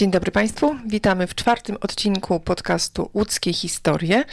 Dzień 0.00 0.10
dobry 0.10 0.32
Państwu. 0.32 0.76
Witamy 0.86 1.26
w 1.26 1.34
czwartym 1.34 1.76
odcinku 1.80 2.40
podcastu 2.40 3.10
Łódzkie 3.14 3.52
Historie, 3.52 4.24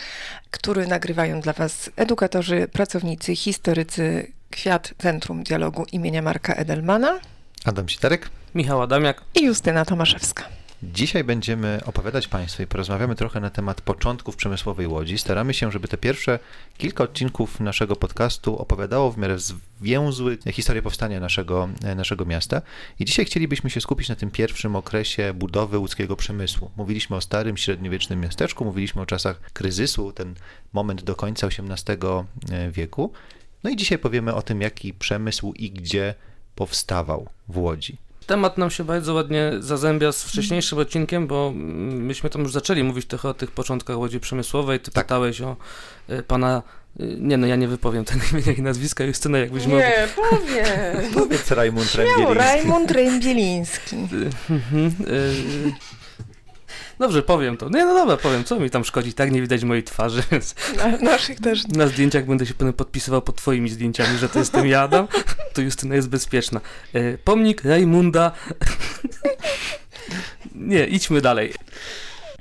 który 0.52 0.88
nagrywają 0.88 1.42
dla 1.42 1.54
Was 1.54 1.90
edukatorzy, 1.96 2.68
pracownicy, 2.72 3.36
historycy 3.36 4.32
Kwiat 4.52 4.94
Centrum 4.98 5.44
Dialogu 5.44 5.86
imienia 5.92 6.22
Marka 6.22 6.54
Edelmana. 6.54 7.20
Adam 7.66 7.90
Sitarek. 7.90 8.30
Michał 8.56 8.82
Adamiak. 8.82 9.22
I 9.36 9.46
Justyna 9.46 9.86
Tomaszewska. 9.86 10.44
Dzisiaj 10.84 11.24
będziemy 11.24 11.80
opowiadać 11.86 12.28
Państwu 12.28 12.64
i 12.64 12.68
porozmawiamy 12.68 13.16
trochę 13.16 13.40
na 13.40 13.50
temat 13.50 13.82
początków 13.82 14.36
przemysłowej 14.36 14.88
Łodzi. 14.88 15.18
Staramy 15.18 15.54
się, 15.54 15.72
żeby 15.72 15.88
te 15.88 15.98
pierwsze 15.98 16.40
kilka 16.78 17.04
odcinków 17.04 17.60
naszego 17.60 17.96
podcastu 17.96 18.58
opowiadało 18.58 19.12
w 19.12 19.18
miarę 19.18 19.38
zwięzły 19.40 20.38
historię 20.52 20.82
powstania 20.82 21.20
naszego, 21.20 21.70
naszego 21.96 22.26
miasta. 22.26 22.62
I 23.00 23.06
dzisiaj 23.06 23.26
chcielibyśmy 23.26 23.70
się 23.70 23.82
skupić 23.82 24.10
na 24.10 24.16
tym 24.16 24.32
pierwszym 24.32 24.76
okresie 24.76 25.34
budowy 25.34 25.78
łódzkiego 25.78 26.16
przemysłu. 26.16 26.72
Mówiliśmy 26.76 27.16
o 27.16 27.22
starym, 27.22 27.58
średniowiecznym 27.58 28.22
miasteczku, 28.22 28.66
mówiliśmy 28.66 29.02
o 29.02 29.06
czasach 29.06 29.40
kryzysu, 29.54 30.12
ten 30.12 30.36
moment 30.74 31.04
do 31.04 31.16
końca 31.16 31.48
XVIII 31.48 31.98
wieku. 32.72 33.12
No 33.64 33.70
i 33.70 33.76
dzisiaj 33.76 33.98
powiemy 33.98 34.34
o 34.36 34.42
tym, 34.42 34.62
jaki 34.62 34.94
przemysł 34.94 35.54
i 35.54 35.72
gdzie 35.72 36.16
powstawał 36.56 37.30
w 37.48 37.58
Łodzi 37.58 38.07
temat 38.28 38.58
nam 38.58 38.72
się 38.72 38.84
bardzo 38.84 39.14
ładnie 39.14 39.52
zazębia 39.60 40.12
z 40.12 40.24
wcześniejszym 40.24 40.80
odcinkiem, 40.80 41.28
bo 41.28 41.52
myśmy 41.90 42.30
tam 42.30 42.42
już 42.42 42.52
zaczęli 42.52 42.84
mówić 42.84 43.06
trochę 43.06 43.30
o 43.30 43.34
tych 43.34 43.52
początkach 43.52 43.98
Łodzi 43.98 44.20
Przemysłowej. 44.20 44.80
Ty 44.80 44.92
tak. 44.92 45.06
pytałeś 45.06 45.42
o 45.42 45.56
y, 46.10 46.24
pana 46.24 46.64
y, 47.00 47.18
nie 47.20 47.38
no, 47.38 47.48
ja 47.48 47.56
nie 47.56 47.68
wypowiem 47.68 48.06
tego 48.06 48.22
imienia 48.32 48.52
i 48.52 48.62
nazwiska 48.62 49.04
Justyna, 49.04 49.38
jakbyś 49.38 49.66
mógł... 49.66 49.78
Nie, 49.78 50.08
powiedz. 50.16 51.14
Powiedz 51.14 51.52
Rajmund 51.52 51.96
Rębieliński. 51.96 52.38
Rajmund 52.38 52.92
Rębieliński. 52.92 53.96
Dobrze, 57.00 57.24
powiem 57.24 57.58
to. 57.58 57.70
Nie, 57.70 57.86
no 57.86 57.94
dobra, 57.94 58.18
powiem, 58.18 58.44
co 58.44 58.60
mi 58.60 58.70
tam 58.70 58.86
szkodzi, 58.86 59.14
tak 59.14 59.32
nie 59.32 59.42
widać 59.42 59.64
mojej 59.64 59.84
twarzy, 59.84 60.24
więc... 60.32 60.56
Na, 60.78 60.98
naszych 60.98 61.40
też. 61.40 61.68
Na 61.68 61.88
zdjęciach 61.88 62.26
będę 62.26 62.46
się 62.46 62.54
potem 62.54 62.74
podpisywał 62.74 63.22
pod 63.22 63.36
twoimi 63.36 63.70
zdjęciami, 63.70 64.18
że 64.18 64.30
to 64.30 64.40
jestem 64.40 64.68
ja, 64.68 64.82
Adam, 64.82 65.08
to 65.54 65.62
Justyna 65.62 65.96
jest 65.96 66.10
bezpieczna. 66.10 66.62
E, 66.94 67.18
pomnik 67.18 67.64
Rajmunda... 67.64 68.32
nie, 70.56 70.88
idźmy 70.88 71.22
dalej. 71.22 71.54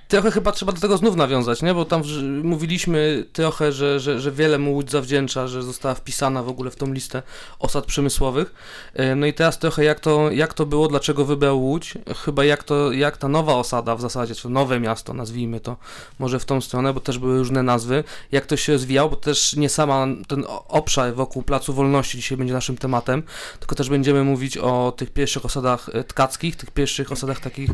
Trochę 0.09 0.31
chyba 0.31 0.53
trzeba 0.53 0.73
do 0.73 0.81
tego 0.81 0.97
znów 0.97 1.17
nawiązać, 1.17 1.63
nie? 1.63 1.75
bo 1.75 1.85
tam 1.85 2.03
mówiliśmy 2.43 3.25
trochę, 3.33 3.73
że, 3.73 4.01
że, 4.01 4.21
że 4.21 4.33
wiele 4.33 4.59
mu 4.59 4.75
Łódź 4.75 4.91
zawdzięcza, 4.91 5.49
że 5.49 5.63
została 5.63 5.95
wpisana 5.95 6.43
w 6.43 6.49
ogóle 6.49 6.71
w 6.71 6.77
tą 6.77 6.93
listę 6.93 7.23
osad 7.59 7.87
przemysłowych. 7.87 8.55
E, 8.95 9.15
no 9.15 9.27
i 9.27 9.35
teraz 9.35 9.59
trochę 9.59 9.85
jak 9.85 10.01
to, 10.01 10.31
jak 10.31 10.55
to 10.55 10.67
było, 10.67 10.89
dlaczego 10.89 11.25
wybrał 11.25 11.63
Łódź, 11.63 11.95
chyba 12.25 12.45
jak, 12.45 12.65
to, 12.65 12.93
jak 12.93 13.17
ta 13.17 13.29
nowa 13.29 13.55
osada 13.55 13.97
w 13.97 14.01
zasadzie, 14.01 14.35
czy 14.35 14.49
nowe 14.49 14.81
miasto, 14.81 15.15
nazwijmy 15.15 15.61
to 15.61 15.77
może 16.19 16.39
w 16.39 16.45
tą 16.45 16.61
stronę, 16.61 16.93
bo 16.93 17.01
też 17.01 17.19
były 17.19 17.39
różne 17.39 17.63
nazwy, 17.63 18.05
jak 18.33 18.47
to 18.47 18.57
się 18.57 18.73
rozwijało, 18.73 19.11
bo 19.11 19.17
też 19.17 19.57
nie 19.57 19.69
sama 19.69 20.07
ten 20.29 20.45
obszar 20.69 21.15
wokół 21.15 21.43
Placu 21.43 21.73
Wolności 21.73 22.19
dzisiaj 22.19 22.39
będzie 22.39 22.55
naszym 22.55 22.77
tematem, 22.77 23.23
tylko 23.61 23.75
też 23.75 23.89
będziemy 23.89 24.25
mówić 24.25 24.59
o 24.59 24.93
tych 24.97 25.11
pierwszych 25.11 25.45
osadach 25.45 25.89
e, 25.93 26.05
tkackich, 26.05 26.57
tych 26.57 26.71
pierwszych 26.71 27.13
osadach 27.13 27.41
takich 27.41 27.71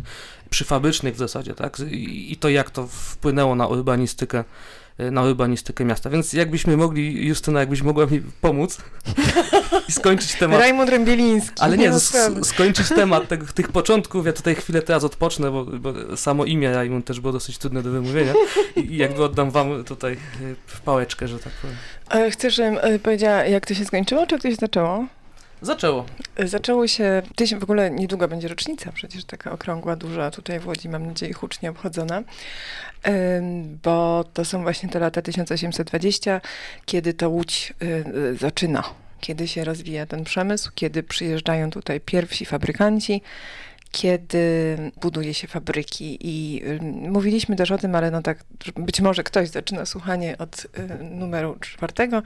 przyfabrycznych 0.53 1.15
w 1.15 1.19
zasadzie, 1.19 1.55
tak? 1.55 1.77
I, 1.91 2.37
to 2.37 2.49
jak 2.49 2.71
to 2.71 2.87
wpłynęło 2.87 3.55
na 3.55 3.67
urbanistykę 3.67 4.45
e, 4.99 5.11
na 5.11 5.23
urbanistykę 5.23 5.85
miasta. 5.85 6.11
Więc 6.11 6.33
jakbyśmy 6.33 6.77
mogli, 6.77 7.27
Justyna, 7.27 7.61
jakbyś 7.61 7.83
mogła 7.83 8.07
mi 8.07 8.23
pomóc 8.41 8.79
i 9.89 9.93
skończyć 9.93 10.35
temat. 10.35 10.61
Rajmund 10.61 10.91
Rębieliński. 10.91 11.57
Ale 11.61 11.79
nie, 11.79 11.93
skończyć 12.43 12.89
temat 12.89 13.29
tego, 13.29 13.47
tych 13.47 13.69
początków. 13.69 14.27
Ja 14.27 14.33
tutaj 14.33 14.55
chwilę 14.55 14.83
teraz 14.83 15.05
odpocznę, 15.05 15.51
bo, 15.51 15.65
bo 15.65 16.17
samo 16.17 16.45
imię 16.45 16.73
Rajmund 16.73 17.07
też 17.07 17.21
było 17.21 17.33
dosyć 17.33 17.59
trudne 17.59 17.83
do 17.83 17.91
wymówienia. 17.91 18.33
I 18.77 18.97
jakby 18.97 19.25
oddam 19.25 19.51
wam 19.51 19.85
tutaj 19.85 20.17
w 20.67 20.77
e, 20.77 20.83
pałeczkę, 20.85 21.29
że 21.29 21.39
tak 21.39 21.53
powiem. 21.53 21.77
Ale 22.09 22.31
chcesz, 22.31 22.55
żebym 22.55 22.79
e, 22.83 22.99
powiedziała, 22.99 23.45
jak 23.45 23.67
to 23.67 23.75
się 23.75 23.85
skończyło, 23.85 24.27
czy 24.27 24.35
jak 24.35 24.43
to 24.43 24.51
się 24.51 24.57
zaczęło? 24.57 25.07
Zaczęło. 25.63 26.05
Zaczęło 26.45 26.87
się, 26.87 27.23
w 27.59 27.63
ogóle 27.63 27.91
niedługo 27.91 28.29
będzie 28.29 28.49
rocznica, 28.49 28.93
przecież 28.93 29.25
taka 29.25 29.53
okrągła, 29.53 29.97
duża 29.97 30.31
tutaj 30.31 30.61
w 30.61 30.67
Łodzi, 30.67 30.89
mam 30.89 31.07
nadzieję, 31.07 31.33
hucznie 31.33 31.71
obchodzona, 31.71 32.23
bo 33.83 34.25
to 34.35 34.45
są 34.45 34.63
właśnie 34.63 34.89
te 34.89 34.99
lata 34.99 35.23
1820, 35.23 36.41
kiedy 36.85 37.15
to 37.15 37.31
Łódź 37.31 37.75
y, 37.83 37.87
y, 37.87 38.37
zaczyna, 38.37 38.85
kiedy 39.21 39.49
się 39.49 39.65
rozwija 39.65 40.07
ten 40.07 40.25
przemysł, 40.25 40.71
kiedy 40.75 41.03
przyjeżdżają 41.03 41.71
tutaj 41.71 42.01
pierwsi 42.01 42.47
fabrykanci, 42.47 43.23
kiedy 43.93 44.77
buduje 45.01 45.35
się 45.35 45.49
fabryki 45.49 46.19
i 46.21 46.63
mówiliśmy 46.91 47.57
też 47.57 47.71
o 47.71 47.79
tym, 47.79 47.95
ale 47.95 48.11
no 48.11 48.23
tak, 48.23 48.45
być 48.77 49.01
może 49.01 49.23
ktoś 49.23 49.49
zaczyna 49.49 49.87
słuchanie 49.87 50.39
od 50.39 50.65
y, 50.65 51.05
numeru 51.05 51.57
czwartego, 51.61 52.23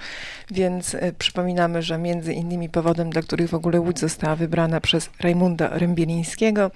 więc 0.51 0.95
y, 0.95 1.15
przypominamy, 1.19 1.83
że 1.83 1.99
między 1.99 2.33
innymi 2.33 2.69
powodem, 2.69 3.11
dla 3.11 3.23
których 3.23 3.51
w 3.51 3.55
ogóle 3.55 3.81
Łódź 3.81 3.99
została 3.99 4.37
wybrana 4.37 4.81
przez 4.81 5.11
Rajmunda 5.21 5.69
Rębielińskiego 5.79 6.71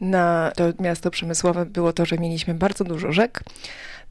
na 0.00 0.52
to 0.56 0.64
miasto 0.80 1.10
przemysłowe 1.10 1.66
było 1.66 1.92
to, 1.92 2.06
że 2.06 2.18
mieliśmy 2.18 2.54
bardzo 2.54 2.84
dużo 2.84 3.12
rzek, 3.12 3.42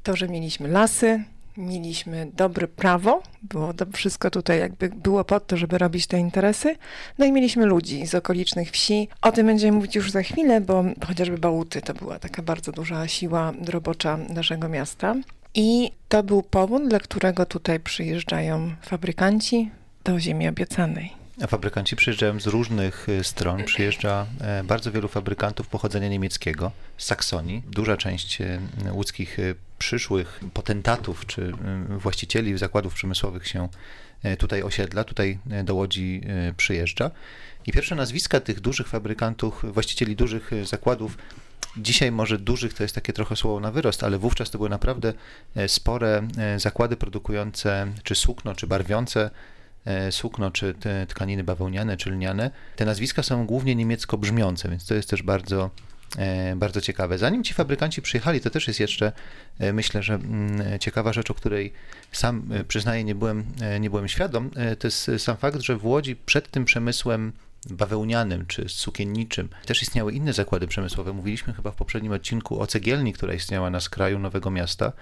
to, 0.04 0.16
że 0.16 0.28
mieliśmy 0.28 0.68
lasy, 0.68 1.24
mieliśmy 1.58 2.28
dobre 2.34 2.68
prawo, 2.68 3.24
było 3.44 3.74
to 3.74 3.86
wszystko 3.94 4.32
tutaj 4.32 4.60
jakby 4.60 4.90
było 4.90 5.24
pod 5.24 5.48
to, 5.48 5.58
żeby 5.58 5.78
robić 5.78 6.08
te 6.08 6.20
interesy. 6.20 6.76
No 7.18 7.26
i 7.26 7.32
mieliśmy 7.32 7.66
ludzi 7.66 8.08
z 8.08 8.16
okolicznych 8.16 8.72
wsi. 8.72 9.08
O 9.22 9.32
tym 9.32 9.48
będziemy 9.48 9.78
mówić 9.78 9.96
już 9.96 10.12
za 10.12 10.24
chwilę, 10.24 10.62
bo 10.62 10.84
chociażby 11.08 11.38
Bałuty 11.38 11.82
to 11.82 11.94
była 11.94 12.20
taka 12.20 12.42
bardzo 12.42 12.72
duża 12.72 13.08
siła 13.08 13.54
robocza 13.68 14.18
naszego 14.18 14.70
miasta. 14.70 15.16
I 15.54 15.92
to 16.10 16.24
był 16.24 16.44
powód, 16.44 16.88
dla 16.88 17.00
którego 17.00 17.46
tutaj 17.46 17.80
przyjeżdżają 17.80 18.76
fabrykanci 18.82 19.72
do 20.04 20.20
ziemi 20.20 20.48
obiecanej. 20.48 21.26
A 21.42 21.48
fabrykanci 21.48 21.96
przyjeżdżają 21.96 22.40
z 22.40 22.48
różnych 22.48 23.10
y, 23.10 23.24
stron. 23.24 23.64
Przyjeżdża 23.64 24.26
e, 24.42 24.64
bardzo 24.64 24.92
wielu 24.92 25.08
fabrykantów 25.08 25.68
pochodzenia 25.68 26.10
niemieckiego, 26.10 26.72
z 26.98 27.06
Saksonii. 27.06 27.64
Duża 27.68 27.98
część 27.98 28.42
y, 28.42 28.60
łódzkich 28.92 29.40
y, 29.40 29.56
przyszłych 29.80 30.40
potentatów 30.54 31.26
czy 31.26 31.52
właścicieli 31.98 32.58
zakładów 32.58 32.94
przemysłowych 32.94 33.48
się 33.48 33.70
e, 34.24 34.38
tutaj 34.38 34.64
osiedla, 34.64 35.04
tutaj 35.04 35.40
e, 35.52 35.64
do 35.64 35.76
Łodzi 35.76 36.22
przyjeżdża. 36.58 37.12
I 37.68 37.72
pierwsze 37.72 37.96
nazwiska 37.96 38.40
tych 38.40 38.60
dużych 38.60 38.88
fabrykantów, 38.88 39.74
właścicieli 39.74 40.16
dużych 40.16 40.52
zakładów, 40.64 41.18
Dzisiaj 41.78 42.12
może 42.12 42.38
dużych 42.38 42.74
to 42.74 42.84
jest 42.84 42.96
takie 42.96 43.14
trochę 43.14 43.36
słowo 43.36 43.60
na 43.60 43.72
wyrost, 43.72 44.04
ale 44.04 44.18
wówczas 44.18 44.50
to 44.50 44.58
były 44.58 44.70
naprawdę 44.70 45.14
spore 45.68 46.28
zakłady 46.58 46.98
produkujące 46.98 47.88
czy 48.04 48.16
sukno, 48.16 48.56
czy 48.56 48.68
barwiące 48.68 49.30
sukno, 50.12 50.52
czy 50.52 50.76
tkaniny 51.08 51.44
bawełniane, 51.44 51.98
czy 51.98 52.10
lniane, 52.10 52.52
te 52.76 52.86
nazwiska 52.86 53.24
są 53.24 53.46
głównie 53.46 53.76
niemiecko 53.76 54.18
brzmiące, 54.18 54.70
więc 54.70 54.86
to 54.86 54.96
jest 54.96 55.10
też 55.10 55.24
bardzo 55.24 55.70
bardzo 56.56 56.82
ciekawe. 56.82 57.18
Zanim 57.18 57.44
ci 57.44 57.54
fabrykanci 57.54 58.02
przyjechali, 58.02 58.42
to 58.42 58.50
też 58.50 58.68
jest 58.68 58.80
jeszcze, 58.80 59.12
e, 59.60 59.74
myślę, 59.74 60.04
że 60.04 60.14
mm, 60.14 60.80
ciekawa 60.80 61.14
rzecz, 61.14 61.32
o 61.32 61.34
której 61.34 61.74
sam 62.12 62.50
przyznaję, 62.68 63.04
nie 63.04 63.16
byłem, 63.16 63.46
nie 63.80 63.90
byłem 63.90 64.08
świadom, 64.08 64.50
to 64.80 64.88
jest 64.88 65.12
sam 65.18 65.38
fakt, 65.38 65.62
że 65.62 65.78
w 65.78 65.86
Łodzi 65.86 66.16
przed 66.16 66.52
tym 66.52 66.66
przemysłem 66.66 67.34
bawełnianym 67.70 68.46
czy 68.46 68.70
sukienniczym 68.70 69.50
też 69.66 69.82
istniały 69.82 70.14
inne 70.14 70.34
zakłady 70.34 70.68
przemysłowe. 70.68 71.14
Mówiliśmy 71.14 71.54
chyba 71.54 71.72
w 71.72 71.76
poprzednim 71.76 72.12
odcinku 72.12 72.62
o 72.62 72.68
cegielni, 72.68 73.14
która 73.14 73.34
istniała 73.34 73.70
na 73.70 73.80
skraju 73.80 74.20
Nowego 74.20 74.52
Miasta 74.52 74.94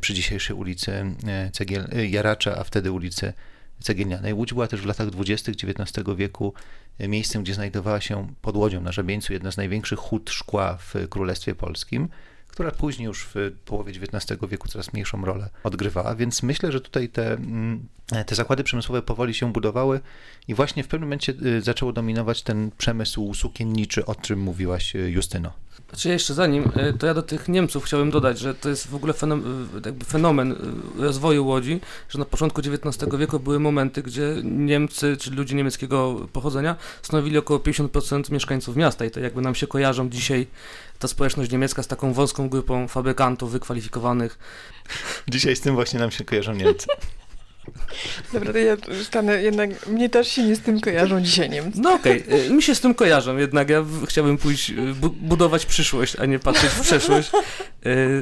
przy 0.00 0.14
dzisiejszej 0.14 0.56
ulicy 0.56 1.14
Cegiel 1.52 1.88
Jaracza, 2.10 2.56
a 2.56 2.64
wtedy 2.64 2.92
ulicy 2.92 3.32
cegielnianej. 3.80 4.34
Łódź 4.34 4.52
była 4.52 4.66
też 4.66 4.80
w 4.80 4.86
latach 4.86 5.10
20. 5.10 5.52
XIX 5.52 6.06
wieku 6.16 6.54
miejscem, 7.00 7.42
gdzie 7.42 7.54
znajdowała 7.54 8.00
się 8.00 8.34
pod 8.42 8.56
Łodzią 8.56 8.80
na 8.80 8.92
Żabieńcu 8.92 9.32
jedna 9.32 9.52
z 9.52 9.56
największych 9.56 9.98
hut 9.98 10.30
szkła 10.30 10.76
w 10.76 10.94
Królestwie 11.08 11.54
Polskim, 11.54 12.08
która 12.48 12.70
później 12.70 13.06
już 13.06 13.26
w 13.34 13.34
połowie 13.64 13.92
XIX 13.92 14.40
wieku 14.48 14.68
coraz 14.68 14.92
mniejszą 14.92 15.24
rolę 15.24 15.50
odgrywała, 15.64 16.14
więc 16.14 16.42
myślę, 16.42 16.72
że 16.72 16.80
tutaj 16.80 17.08
te, 17.08 17.32
mm, 17.32 17.88
te 18.26 18.34
zakłady 18.34 18.64
przemysłowe 18.64 19.02
powoli 19.02 19.34
się 19.34 19.52
budowały 19.52 20.00
i 20.48 20.54
właśnie 20.54 20.84
w 20.84 20.88
pewnym 20.88 21.08
momencie 21.08 21.34
y, 21.42 21.62
zaczęło 21.62 21.92
dominować 21.92 22.42
ten 22.42 22.70
przemysł 22.78 23.34
sukienniczy, 23.34 24.06
o 24.06 24.14
czym 24.14 24.40
mówiłaś 24.40 24.96
y, 24.96 25.10
Justyno. 25.10 25.52
Znaczy 25.90 26.08
jeszcze 26.08 26.34
zanim, 26.34 26.72
e, 26.76 26.92
to 26.92 27.06
ja 27.06 27.14
do 27.14 27.22
tych 27.22 27.48
Niemców 27.48 27.84
chciałbym 27.84 28.10
dodać, 28.10 28.38
że 28.38 28.54
to 28.54 28.68
jest 28.68 28.86
w 28.86 28.94
ogóle 28.94 29.12
fenomen, 29.12 29.68
jakby 29.84 30.04
fenomen 30.04 30.52
e, 30.52 31.02
rozwoju 31.02 31.46
Łodzi, 31.46 31.80
że 32.08 32.18
na 32.18 32.24
początku 32.24 32.60
XIX 32.60 33.16
wieku 33.18 33.40
były 33.40 33.60
momenty, 33.60 34.02
gdzie 34.02 34.34
Niemcy, 34.44 35.16
czy 35.16 35.30
ludzie 35.30 35.56
niemieckiego 35.56 36.28
pochodzenia 36.32 36.76
stanowili 37.02 37.38
około 37.38 37.60
50% 37.60 38.32
mieszkańców 38.32 38.76
miasta 38.76 39.04
i 39.04 39.10
to 39.10 39.20
jakby 39.20 39.40
nam 39.40 39.54
się 39.54 39.66
kojarzą 39.66 40.10
dzisiaj 40.10 40.46
ta 40.98 41.08
społeczność 41.08 41.50
niemiecka 41.50 41.82
z 41.82 41.86
taką 41.86 42.12
wąską 42.12 42.48
grupą 42.48 42.88
fabrykantów 42.88 43.52
wykwalifikowanych. 43.52 44.38
Dzisiaj 45.28 45.56
z 45.56 45.60
tym 45.60 45.74
właśnie 45.74 46.00
nam 46.00 46.10
się 46.10 46.24
kojarzą 46.24 46.54
Niemcy. 46.54 46.86
Dobra, 48.32 48.52
to 48.52 48.58
ja 48.58 48.76
stanę 49.04 49.42
jednak, 49.42 49.86
mnie 49.86 50.08
też 50.08 50.28
się 50.28 50.42
nie 50.42 50.56
z 50.56 50.60
tym 50.60 50.80
kojarzą 50.80 51.20
dzisiaj 51.20 51.50
Niemcy. 51.50 51.80
No 51.80 51.94
okej, 51.94 52.24
okay. 52.26 52.50
mi 52.50 52.62
się 52.62 52.74
z 52.74 52.80
tym 52.80 52.94
kojarzą, 52.94 53.36
jednak 53.36 53.68
ja 53.68 53.84
chciałbym 54.06 54.38
pójść, 54.38 54.72
bu 54.72 55.10
budować 55.10 55.66
przyszłość, 55.66 56.16
a 56.16 56.26
nie 56.26 56.38
patrzeć 56.38 56.70
w 56.70 56.80
przeszłość. 56.80 57.30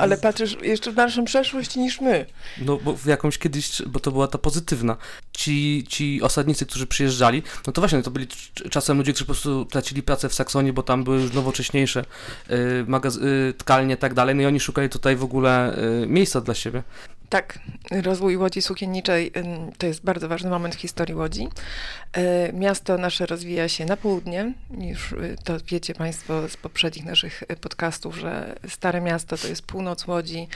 Ale 0.00 0.17
patrzysz 0.17 0.56
jeszcze 0.62 0.93
w 0.93 0.94
dalszą 0.94 1.25
przeszłość 1.25 1.76
niż 1.76 2.00
my. 2.00 2.26
No 2.58 2.76
bo 2.76 2.96
w 2.96 3.06
jakąś 3.06 3.38
kiedyś, 3.38 3.82
bo 3.87 4.00
to 4.00 4.12
była 4.12 4.29
ta 4.29 4.38
pozytywna. 4.38 4.96
Ci, 5.32 5.85
ci 5.88 6.23
osadnicy, 6.23 6.67
którzy 6.67 6.87
przyjeżdżali, 6.87 7.43
no 7.67 7.73
to 7.73 7.81
właśnie, 7.81 8.02
to 8.02 8.11
byli 8.11 8.26
czasem 8.70 8.99
ludzie, 8.99 9.12
którzy 9.12 9.25
po 9.25 9.32
prostu 9.32 9.64
tracili 9.64 10.02
pracę 10.02 10.29
w 10.29 10.35
Saksonii, 10.35 10.73
bo 10.73 10.82
tam 10.82 11.05
były 11.05 11.20
już 11.20 11.32
nowocześniejsze 11.32 12.05
y, 12.50 13.55
tkalnie 13.58 13.94
i 13.94 13.99
tak 13.99 14.14
dalej, 14.14 14.35
no 14.35 14.43
i 14.43 14.46
oni 14.46 14.61
szukali 14.61 14.88
tutaj 14.88 15.17
w 15.17 15.25
ogóle 15.25 15.76
miejsca 16.06 16.40
dla 16.40 16.55
siebie. 16.55 16.82
Tak, 17.28 17.58
rozwój 17.90 18.36
Łodzi 18.36 18.62
Sukienniczej 18.62 19.32
to 19.78 19.86
jest 19.86 20.04
bardzo 20.04 20.28
ważny 20.28 20.50
moment 20.50 20.75
w 20.75 20.80
historii 20.80 21.14
Łodzi. 21.14 21.48
E, 22.12 22.52
miasto 22.52 22.98
nasze 22.98 23.26
rozwija 23.26 23.69
się 23.69 23.84
na 23.84 23.96
południe, 23.96 24.52
już 24.78 25.12
y, 25.12 25.36
to 25.44 25.56
wiecie 25.66 25.94
Państwo 25.94 26.48
z 26.48 26.56
poprzednich 26.56 27.04
naszych 27.04 27.42
y, 27.42 27.56
podcastów, 27.56 28.16
że 28.16 28.54
Stare 28.69 29.00
Miasto 29.00 29.36
to 29.36 29.48
jest 29.48 29.62
północ 29.62 30.06
Łodzi, 30.06 30.48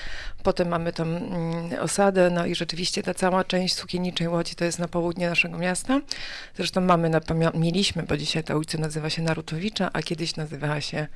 potem 0.42 0.68
mamy 0.68 0.92
tam 0.92 1.16
mm, 1.16 1.80
osadę, 1.80 2.30
no 2.30 2.46
i 2.46 2.54
rzeczywiście 2.54 3.02
ta 3.02 3.14
cała 3.14 3.44
część 3.44 3.74
Sukienniczej 3.74 4.28
Łodzi 4.28 4.54
to 4.54 4.64
jest 4.64 4.78
na 4.78 4.88
południe 4.88 5.28
naszego 5.28 5.58
miasta. 5.58 6.00
Zresztą 6.56 6.80
mamy, 6.80 7.08
na, 7.08 7.20
mieliśmy, 7.54 8.02
bo 8.02 8.16
dzisiaj 8.16 8.44
ta 8.44 8.56
ulica 8.56 8.78
nazywa 8.78 9.10
się 9.10 9.22
Narutowicza, 9.22 9.90
a 9.92 10.02
kiedyś 10.02 10.36
nazywała 10.36 10.80
się 10.80 11.06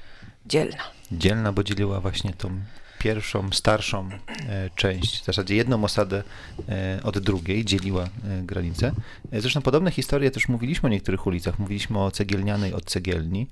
Dzielna. 0.46 0.82
Dzielna, 1.12 1.52
bo 1.52 1.64
dzieliła 1.64 2.00
właśnie 2.00 2.32
tą 2.32 2.60
pierwszą, 2.98 3.52
starszą 3.52 4.08
e, 4.48 4.70
część, 4.76 5.22
w 5.22 5.24
zasadzie 5.24 5.56
jedną 5.56 5.84
osadę 5.84 6.22
e, 6.68 7.00
od 7.02 7.18
drugiej, 7.18 7.64
dzieliła 7.64 8.04
e, 8.04 8.08
granicę. 8.42 8.92
Zresztą 9.32 9.62
podobne 9.62 9.90
historie 9.90 10.30
też 10.30 10.48
mówiliśmy 10.48 10.86
o 10.86 10.92
niektórych 10.92 11.26
ulicach. 11.26 11.58
Mówiliśmy 11.58 11.98
o 11.98 12.10
Cegielnianej 12.10 12.72
od 12.72 12.84
Cegielni, 12.84 13.46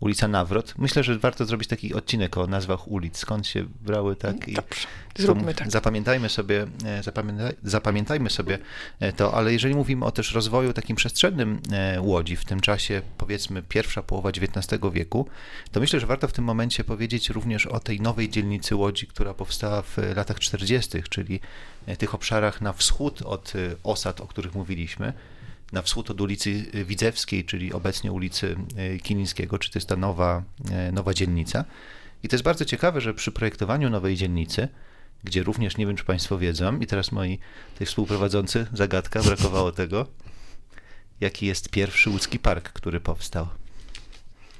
ulica 0.00 0.28
Nawrot. 0.28 0.74
Myślę, 0.78 1.02
że 1.02 1.18
warto 1.18 1.44
zrobić 1.44 1.68
taki 1.68 1.94
odcinek 1.94 2.36
o 2.36 2.46
nazwach 2.46 2.88
ulic, 2.88 3.18
skąd 3.18 3.46
się 3.46 3.64
brały 3.80 4.16
tak. 4.16 4.36
Dobrze, 4.36 4.86
zróbmy 5.18 5.54
tak. 5.54 5.70
Zapamiętajmy 5.70 6.28
sobie, 6.28 6.66
e, 6.84 7.02
zapamiętaj, 7.02 7.52
zapamiętajmy 7.62 8.30
sobie 8.30 8.58
e, 9.00 9.12
to, 9.12 9.34
ale 9.34 9.52
jeżeli 9.52 9.74
mówimy 9.74 10.04
o 10.04 10.10
też 10.10 10.32
rozwoju 10.32 10.72
takim 10.72 10.96
przestrzennym 10.96 11.60
e, 11.72 12.00
Łodzi 12.00 12.36
w 12.36 12.44
tym 12.44 12.60
czasie, 12.60 13.02
powiedzmy 13.18 13.62
pierwsza 13.62 14.02
połowa 14.02 14.30
XIX 14.30 14.82
wieku, 14.92 15.28
to 15.72 15.80
myślę, 15.80 16.00
że 16.00 16.06
warto 16.06 16.28
w 16.28 16.32
tym 16.32 16.44
momencie 16.44 16.84
powiedzieć 16.84 17.30
również 17.30 17.66
o 17.66 17.80
tej 17.80 18.00
nowej 18.00 18.28
dzielnicy 18.28 18.76
Łodzi, 18.76 19.06
która 19.06 19.34
powstała 19.34 19.82
w 19.82 19.96
latach 20.16 20.40
40., 20.40 21.02
czyli 21.10 21.40
tych 21.98 22.14
obszarach 22.14 22.60
na 22.60 22.72
wschód 22.72 23.22
od 23.22 23.52
osad, 23.82 24.20
o 24.20 24.26
których 24.26 24.54
mówiliśmy, 24.54 25.12
na 25.72 25.82
wschód 25.82 26.10
od 26.10 26.20
ulicy 26.20 26.52
Widzewskiej, 26.84 27.44
czyli 27.44 27.72
obecnie 27.72 28.12
ulicy 28.12 28.56
e, 28.76 28.98
Kilińskiego, 28.98 29.58
czy 29.58 29.70
to 29.70 29.78
jest 29.78 29.88
ta 29.88 29.96
nowa, 29.96 30.42
e, 30.70 30.92
nowa 30.92 31.14
dzielnica. 31.14 31.64
I 32.22 32.28
to 32.28 32.36
jest 32.36 32.44
bardzo 32.44 32.64
ciekawe, 32.64 33.00
że 33.00 33.14
przy 33.14 33.32
projektowaniu 33.32 33.90
nowej 33.90 34.16
dzielnicy, 34.16 34.68
gdzie 35.24 35.42
również 35.42 35.76
nie 35.76 35.86
wiem, 35.86 35.96
czy 35.96 36.04
Państwo 36.04 36.38
wiedzą, 36.38 36.78
i 36.78 36.86
teraz 36.86 37.12
moi 37.12 37.38
tej 37.78 37.86
współprowadzący, 37.86 38.66
zagadka, 38.72 39.22
brakowało 39.22 39.72
tego, 39.72 40.06
jaki 41.20 41.46
jest 41.46 41.68
pierwszy 41.68 42.10
łódzki 42.10 42.38
park, 42.38 42.72
który 42.72 43.00
powstał. 43.00 43.46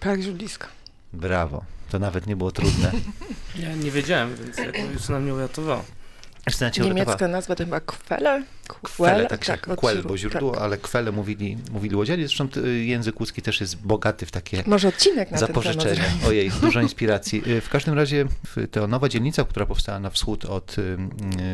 Park 0.00 0.22
Żuliska. 0.22 0.68
Brawo. 1.12 1.64
To 1.90 1.98
nawet 1.98 2.26
nie 2.26 2.36
było 2.36 2.52
trudne. 2.52 2.92
Ja 3.58 3.74
nie 3.74 3.90
wiedziałem, 3.90 4.36
więc 4.36 4.58
jakoś 4.58 5.08
na 5.08 5.20
mnie 5.20 5.34
uratowało. 5.34 5.84
Niemiecka 6.84 7.28
nazwa 7.28 7.54
to 7.54 7.64
chyba 7.64 7.80
Kwele? 7.80 8.42
Kwele, 8.82 9.26
tak, 9.26 9.46
tak 9.46 9.76
Kwel, 9.76 10.02
bo 10.02 10.18
źródło, 10.18 10.52
tak. 10.52 10.62
ale 10.62 10.78
Kwele 10.78 11.12
mówili, 11.12 11.58
mówili 11.72 11.96
łodzianie. 11.96 12.26
Zresztą 12.26 12.48
język 12.82 13.20
łódzki 13.20 13.42
też 13.42 13.60
jest 13.60 13.76
bogaty 13.86 14.26
w 14.26 14.30
takie 14.30 14.62
Może 14.66 14.88
odcinek 14.88 15.30
na 15.30 15.38
zapożyczenia. 15.38 15.84
Ten 15.84 15.96
temat. 15.96 16.26
Ojej, 16.26 16.50
dużo 16.50 16.80
inspiracji. 16.80 17.42
Y, 17.46 17.60
w 17.60 17.68
każdym 17.68 17.94
razie 17.94 18.26
ta 18.70 18.86
nowa 18.86 19.08
dzielnica, 19.08 19.44
która 19.44 19.66
powstała 19.66 20.00
na 20.00 20.10
wschód 20.10 20.44
od 20.44 20.78
y, 20.78 20.82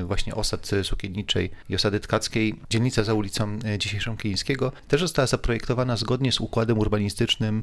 y, 0.01 0.05
właśnie 0.05 0.35
osad 0.35 0.71
Sukienniczej 0.83 1.51
i 1.69 1.75
osady 1.75 2.01
Tkackiej, 2.01 2.61
dzielnica 2.71 3.05
za 3.05 3.15
ulicą 3.15 3.59
dzisiejszą 3.79 4.17
Kilińskiego, 4.17 4.73
też 4.89 5.01
została 5.01 5.27
zaprojektowana 5.27 5.97
zgodnie 5.97 6.33
z 6.33 6.41
układem 6.41 6.79
urbanistycznym 6.79 7.63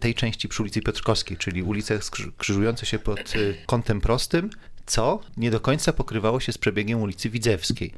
tej 0.00 0.14
części 0.14 0.48
przy 0.48 0.62
ulicy 0.62 0.82
Piotrkowskiej, 0.82 1.36
czyli 1.36 1.62
ulice 1.62 1.98
krzyżujące 2.38 2.86
się 2.86 2.98
pod 2.98 3.20
kątem 3.66 4.00
prostym, 4.00 4.50
co 4.86 5.20
nie 5.36 5.50
do 5.50 5.60
końca 5.60 5.92
pokrywało 5.92 6.40
się 6.40 6.52
z 6.52 6.58
przebiegiem 6.58 7.02
ulicy 7.02 7.30
Widzewskiej. 7.30 7.94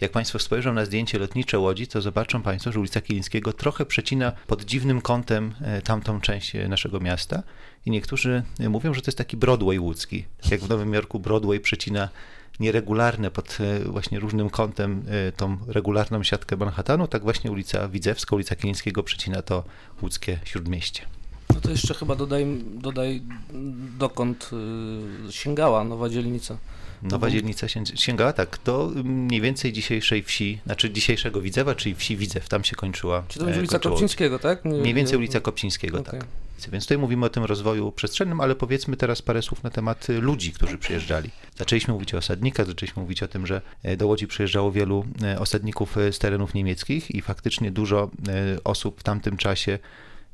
Jak 0.00 0.12
Państwo 0.12 0.38
spojrzą 0.38 0.72
na 0.72 0.84
zdjęcie 0.84 1.18
lotnicze 1.18 1.58
Łodzi, 1.58 1.86
to 1.86 2.00
zobaczą 2.00 2.42
Państwo, 2.42 2.72
że 2.72 2.80
ulica 2.80 3.00
Kilińskiego 3.00 3.52
trochę 3.52 3.86
przecina 3.86 4.32
pod 4.46 4.64
dziwnym 4.64 5.00
kątem 5.00 5.54
e, 5.60 5.82
tamtą 5.82 6.20
część 6.20 6.56
e, 6.56 6.68
naszego 6.68 7.00
miasta 7.00 7.42
i 7.86 7.90
niektórzy 7.90 8.42
e, 8.60 8.68
mówią, 8.68 8.94
że 8.94 9.02
to 9.02 9.08
jest 9.08 9.18
taki 9.18 9.36
Broadway 9.36 9.78
łódzki. 9.78 10.24
Jak 10.50 10.60
w 10.60 10.68
Nowym 10.68 10.94
Jorku 10.94 11.20
Broadway 11.20 11.60
przecina 11.60 12.08
nieregularne 12.60 13.30
pod 13.30 13.58
właśnie 13.86 14.20
różnym 14.20 14.50
kątem 14.50 15.04
tą 15.36 15.58
regularną 15.66 16.22
siatkę 16.22 16.56
Manhattanu, 16.56 17.08
tak 17.08 17.22
właśnie 17.22 17.50
ulica 17.50 17.88
Widzewska, 17.88 18.36
ulica 18.36 18.56
Kilińskiego 18.56 19.02
przecina 19.02 19.42
to 19.42 19.64
łódzkie 20.02 20.38
śródmieście. 20.44 21.19
To 21.62 21.70
jeszcze 21.70 21.94
chyba 21.94 22.16
dodaj, 22.16 22.46
dodaj 22.74 23.22
dokąd 23.98 24.50
y, 25.28 25.32
sięgała 25.32 25.84
nowa 25.84 26.08
dzielnica. 26.08 26.56
Nowa 27.02 27.26
no 27.26 27.30
dzielnica 27.30 27.66
sięgała 27.94 28.32
tak 28.32 28.58
do 28.64 28.90
mniej 29.04 29.40
więcej 29.40 29.72
dzisiejszej 29.72 30.22
wsi, 30.22 30.58
znaczy 30.66 30.90
dzisiejszego 30.90 31.40
Widzewa, 31.40 31.74
czyli 31.74 31.94
wsi 31.94 32.16
Widzew, 32.16 32.48
tam 32.48 32.64
się 32.64 32.76
kończyła. 32.76 33.22
Czy 33.28 33.38
to 33.38 33.44
będzie 33.44 33.60
ulica 33.60 33.78
Kopcińskiego, 33.78 34.38
tak? 34.38 34.64
Nie, 34.64 34.80
mniej 34.80 34.94
więcej 34.94 35.18
ulica 35.18 35.40
Kopcińskiego, 35.40 36.00
okay. 36.00 36.20
tak. 36.20 36.28
Więc 36.68 36.84
tutaj 36.84 36.98
mówimy 36.98 37.26
o 37.26 37.28
tym 37.28 37.44
rozwoju 37.44 37.92
przestrzennym, 37.92 38.40
ale 38.40 38.54
powiedzmy 38.54 38.96
teraz 38.96 39.22
parę 39.22 39.42
słów 39.42 39.62
na 39.62 39.70
temat 39.70 40.08
ludzi, 40.08 40.52
którzy 40.52 40.78
przyjeżdżali. 40.78 41.30
Zaczęliśmy 41.56 41.94
mówić 41.94 42.14
o 42.14 42.18
osadnikach, 42.18 42.66
zaczęliśmy 42.66 43.02
mówić 43.02 43.22
o 43.22 43.28
tym, 43.28 43.46
że 43.46 43.62
e, 43.82 43.96
do 43.96 44.06
Łodzi 44.06 44.26
przyjeżdżało 44.26 44.72
wielu 44.72 45.04
e, 45.22 45.38
osadników 45.38 45.98
e, 45.98 46.12
z 46.12 46.18
terenów 46.18 46.54
niemieckich 46.54 47.10
i 47.10 47.22
faktycznie 47.22 47.70
dużo 47.70 48.10
osób 48.64 49.00
w 49.00 49.02
tamtym 49.02 49.36
czasie 49.36 49.78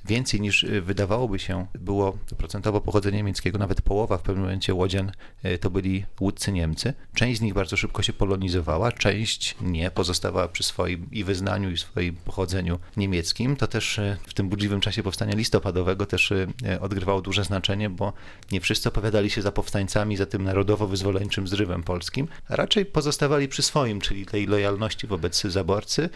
więcej 0.06 0.41
niż 0.41 0.64
y, 0.64 0.83
wydawałoby 0.83 1.38
się 1.38 1.66
było 1.75 2.19
procentowo 2.37 2.80
pochodzenia 2.80 3.16
niemieckiego, 3.16 3.59
nawet 3.59 3.83
połowa 3.83 4.19
w 4.19 4.23
pewnym 4.23 4.45
momencie 4.45 4.75
łodzian 4.75 5.12
y, 5.45 5.59
to 5.59 5.71
byli 5.71 6.04
łódcy 6.21 6.52
Niemcy. 6.52 6.95
Część 7.14 7.38
z 7.38 7.42
nich 7.42 7.54
bardzo 7.54 7.76
szybko 7.76 8.02
się 8.02 8.12
polonizowała, 8.12 8.92
część 8.92 9.57
nie, 9.61 9.90
pozostawała 9.90 10.49
przy 10.49 10.62
swoim 10.62 11.09
i 11.12 11.25
wyznaniu, 11.25 11.71
i 11.71 11.78
swoim 11.78 12.16
pochodzeniu 12.16 12.78
niemieckim. 12.97 13.57
To 13.57 13.66
też 13.66 13.99
y, 13.99 14.16
w 14.26 14.35
tym 14.35 14.49
burzliwym 14.49 14.80
czasie 14.80 15.02
powstania 15.02 15.35
listopadowego 15.37 16.07
też 16.07 16.33
odgrywało 16.80 17.21
duże 17.21 17.45
znaczenie, 17.45 17.90
bo 17.90 18.12
nie 18.52 18.61
wszyscy 18.61 18.88
opowiadali 18.88 19.30
się 19.30 19.42
za 19.42 19.52
powstańcami, 19.52 20.16
za 20.16 20.26
tym 20.26 20.45
narodowo-wyzwoleńczym 20.45 21.49
zrywem 21.49 21.83
polskim, 21.83 22.28
a 22.49 22.57
raczej 22.57 22.87
pozostawali 22.87 23.49
przy 23.49 23.62
swoim, 23.62 24.00
czyli 24.00 24.26
tej 24.26 24.47
lojalności 24.47 25.07
wobec 25.07 25.42
zaborcy 25.42 26.09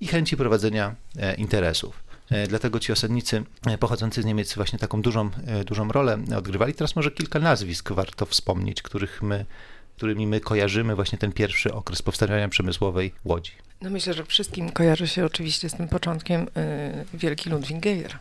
i 0.00 0.06
chęci 0.06 0.36
prowadzenia 0.36 0.94
e, 1.16 1.34
interesów. 1.34 2.07
E, 2.30 2.46
dlatego 2.46 2.80
ci 2.80 2.92
osadnicy 2.92 3.44
e, 3.66 3.78
pochodzący 3.78 4.22
z 4.22 4.24
Niemiec 4.24 4.54
właśnie 4.54 4.78
taką 4.78 5.02
dużą, 5.02 5.30
e, 5.46 5.64
dużą 5.64 5.88
rolę 5.88 6.18
odgrywali. 6.36 6.74
Teraz 6.74 6.96
może 6.96 7.10
kilka 7.10 7.38
nazwisk 7.38 7.92
warto 7.92 8.26
wspomnieć, 8.26 8.82
których 8.82 9.22
my, 9.22 9.46
którymi 9.96 10.26
my 10.26 10.40
kojarzymy 10.40 10.94
właśnie 10.94 11.18
ten 11.18 11.32
pierwszy 11.32 11.74
okres 11.74 12.02
powstawania 12.02 12.48
przemysłowej 12.48 13.12
Łodzi. 13.24 13.52
No 13.82 13.90
myślę, 13.90 14.14
że 14.14 14.24
wszystkim 14.24 14.70
kojarzy 14.70 15.08
się 15.08 15.24
oczywiście 15.24 15.68
z 15.68 15.74
tym 15.74 15.88
początkiem 15.88 16.42
y, 16.42 16.48
wielki 17.14 17.50
Ludwig 17.50 17.80
Geier. 17.80 18.18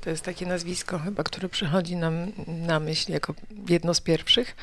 To 0.00 0.10
jest 0.10 0.24
takie 0.24 0.46
nazwisko 0.46 0.98
chyba, 0.98 1.24
które 1.24 1.48
przychodzi 1.48 1.96
nam 1.96 2.32
na 2.46 2.80
myśl 2.80 3.12
jako 3.12 3.34
jedno 3.68 3.94
z 3.94 4.00
pierwszych. 4.00 4.56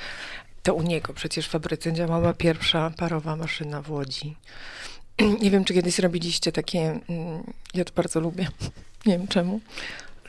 To 0.64 0.74
u 0.74 0.82
niego 0.82 1.14
przecież 1.14 1.48
w 1.48 1.50
fabryce 1.50 1.94
działała 1.94 2.34
pierwsza 2.34 2.92
parowa 2.98 3.36
maszyna 3.36 3.82
w 3.82 3.92
Łodzi. 3.92 4.36
Nie 5.42 5.52
wiem, 5.52 5.66
czy 5.66 5.74
kiedyś 5.74 6.00
robiliście 6.00 6.52
takie, 6.52 6.80
mm, 7.10 7.54
ja 7.74 7.86
to 7.86 7.94
bardzo 7.96 8.20
lubię, 8.20 8.48
nie 9.06 9.18
wiem 9.18 9.28
czemu. 9.28 9.60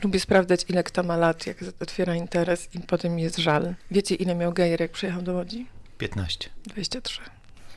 Lubię 0.03 0.19
sprawdzać, 0.19 0.65
ile 0.69 0.83
kto 0.83 1.03
ma 1.03 1.17
lat, 1.17 1.47
jak 1.47 1.57
otwiera 1.79 2.15
interes 2.15 2.69
i 2.75 2.79
potem 2.79 3.19
jest 3.19 3.37
żal. 3.37 3.73
Wiecie, 3.91 4.15
ile 4.15 4.35
miał 4.35 4.53
Gejer, 4.53 4.81
jak 4.81 4.91
przyjechał 4.91 5.21
do 5.21 5.33
Łodzi? 5.33 5.65
15. 5.97 6.49
23. 6.65 7.21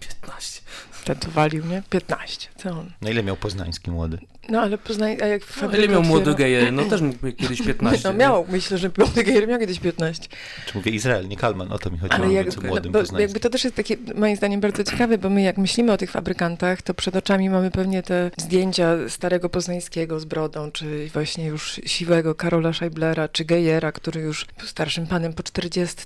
15. 0.01 0.63
Tatuowalił 1.05 1.65
mnie? 1.65 1.83
15. 1.91 2.49
Co 2.57 2.71
on? 2.71 2.93
No 3.01 3.11
ile 3.11 3.23
miał 3.23 3.37
poznański 3.37 3.91
młody? 3.91 4.19
No 4.49 4.61
ale 4.61 4.79
Poznań, 4.79 5.17
a 5.23 5.27
jak 5.27 5.43
no, 5.63 5.73
Ile 5.73 5.89
miał 5.89 6.03
młody 6.03 6.35
gejer? 6.35 6.73
No 6.73 6.85
też 6.85 7.01
mógł 7.01 7.33
kiedyś 7.37 7.63
15. 7.63 8.01
No 8.09 8.15
miał, 8.15 8.47
nie? 8.47 8.53
myślę, 8.53 8.79
że 8.79 8.91
młody 8.99 9.25
gejer 9.25 9.49
miał 9.49 9.59
kiedyś 9.61 9.81
15. 9.81 10.29
Czy 10.67 10.79
mówię 10.79 10.93
Izrael, 10.93 11.29
nie 11.29 11.37
Kalman, 11.37 11.73
o 11.73 11.79
to 11.79 11.91
mi 11.91 11.99
chodziło, 11.99 12.25
ale 12.25 12.33
jak, 12.33 12.63
młodym 12.63 12.93
bo, 12.93 13.19
jakby 13.19 13.41
to 13.41 13.51
też 13.51 13.65
jest 13.65 13.77
takie, 13.77 13.97
moim 14.15 14.37
zdaniem, 14.37 14.61
bardzo 14.61 14.85
ciekawe, 14.85 15.19
bo 15.19 15.31
my 15.31 15.43
jak 15.43 15.59
myślimy 15.59 15.93
o 15.93 15.97
tych 15.97 16.11
fabrykantach, 16.11 16.83
to 16.83 16.95
przed 16.95 17.17
oczami 17.17 17.51
mamy 17.51 17.71
pewnie 17.71 18.03
te 18.03 18.31
zdjęcia 18.37 18.97
starego 19.09 19.49
poznańskiego 19.49 20.21
z 20.21 20.25
brodą, 20.25 20.71
czy 20.71 21.09
właśnie 21.09 21.47
już 21.47 21.81
siwego 21.87 22.35
Karola 22.35 22.73
Scheiblera, 22.73 23.29
czy 23.29 23.45
Gejera, 23.45 23.93
który 23.93 24.21
już 24.21 24.47
był 24.59 24.67
starszym 24.67 25.07
panem 25.07 25.33
po 25.33 25.43
40. 25.43 25.97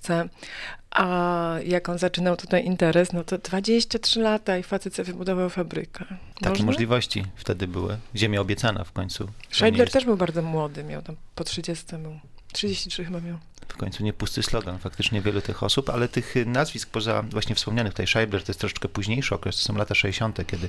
A 0.95 1.57
jak 1.67 1.89
on 1.89 1.99
zaczynał 1.99 2.37
tutaj 2.37 2.65
interes, 2.65 3.13
no 3.13 3.25
to 3.25 3.39
23 3.39 4.21
lata 4.21 4.59
i 4.59 4.63
facet 4.63 4.97
wybudował 4.97 5.51
fabrykę. 5.51 6.05
Takie 6.35 6.49
Można? 6.49 6.67
możliwości 6.67 7.25
wtedy 7.37 7.69
były. 7.69 7.97
Ziemia 8.25 8.41
obiecana 8.41 8.85
w 8.85 8.93
końcu. 8.93 9.29
Scheidler 9.51 9.91
też 9.91 10.05
był 10.05 10.17
bardzo 10.17 10.43
młody, 10.43 10.85
miał 10.85 11.03
tam 11.03 11.17
po 11.35 11.45
30 11.45 11.97
był. 11.97 12.21
33 12.53 13.05
chyba 13.05 13.21
miał. 13.21 13.39
w 13.69 13.77
końcu 13.77 14.03
nie 14.05 14.13
pusty 14.13 14.43
slogan, 14.43 14.79
faktycznie 14.79 15.21
wielu 15.23 15.41
tych 15.41 15.63
osób, 15.63 15.91
ale 15.91 16.09
tych 16.09 16.37
y, 16.37 16.47
nazwisk 16.47 16.91
poza 16.91 17.23
właśnie 17.23 17.55
wspomnianych 17.55 17.93
tutaj 17.93 18.07
Scheibler 18.07 18.43
to 18.43 18.51
jest 18.51 18.61
troszeczkę 18.61 18.89
późniejszy 18.89 19.35
okres, 19.35 19.57
to 19.57 19.63
są 19.63 19.77
lata 19.77 19.95
60., 19.95 20.47
kiedy 20.47 20.69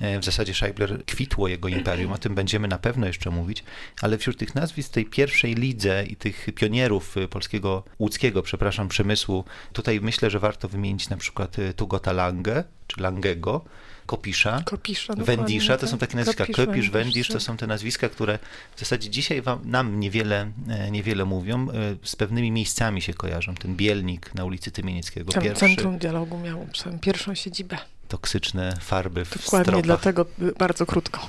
e, 0.00 0.18
w 0.18 0.24
zasadzie 0.24 0.54
Scheibler 0.54 1.04
kwitło 1.04 1.48
jego 1.48 1.68
imperium, 1.68 2.12
o 2.12 2.18
tym 2.18 2.34
będziemy 2.34 2.68
na 2.68 2.78
pewno 2.78 3.06
jeszcze 3.06 3.30
mówić, 3.30 3.64
ale 4.02 4.18
wśród 4.18 4.38
tych 4.38 4.54
nazwisk 4.54 4.92
tej 4.92 5.04
pierwszej 5.04 5.54
lidze 5.54 6.04
i 6.06 6.16
tych 6.16 6.46
pionierów 6.54 7.16
y, 7.16 7.28
polskiego, 7.28 7.84
łódzkiego, 7.98 8.42
przepraszam, 8.42 8.88
przemysłu, 8.88 9.44
tutaj 9.72 10.00
myślę, 10.00 10.30
że 10.30 10.38
warto 10.38 10.68
wymienić 10.68 11.08
na 11.08 11.16
przykład 11.16 11.58
y, 11.58 11.74
Tugota 11.74 12.12
Lange, 12.12 12.64
czy 12.88 13.02
Langego, 13.02 13.64
Kopisza, 14.08 14.62
Kopisza. 14.64 15.14
Wendisza 15.16 15.74
to 15.76 15.80
tak. 15.80 15.90
są 15.90 15.98
takie 15.98 16.16
nazwiska. 16.16 16.46
Kopisz, 16.46 16.66
Kopisz, 16.66 16.90
Wendisz, 16.90 17.28
to 17.28 17.40
są 17.40 17.56
te 17.56 17.66
nazwiska, 17.66 18.08
które 18.08 18.38
w 18.76 18.80
zasadzie 18.80 19.10
dzisiaj 19.10 19.42
wam, 19.42 19.60
nam 19.64 20.00
niewiele, 20.00 20.50
e, 20.68 20.90
niewiele 20.90 21.24
mówią. 21.24 21.70
E, 21.70 21.74
Z 22.02 22.16
pewnymi 22.16 22.50
miejscami 22.50 23.02
się 23.02 23.14
kojarzą. 23.14 23.54
Ten 23.54 23.76
Bielnik 23.76 24.34
na 24.34 24.44
ulicy 24.44 24.70
Tymienieckiego, 24.70 25.32
Tam 25.32 25.42
pierwszy, 25.42 25.60
Centrum 25.60 25.98
Dialogu 25.98 26.38
miało 26.38 26.66
pierwszą 27.00 27.34
siedzibę. 27.34 27.78
Toksyczne 28.08 28.76
farby 28.80 29.24
w 29.24 29.44
Dokładnie, 29.44 29.64
stropach. 29.64 29.84
dlatego 29.84 30.26
bardzo 30.58 30.86
krótko. 30.86 31.28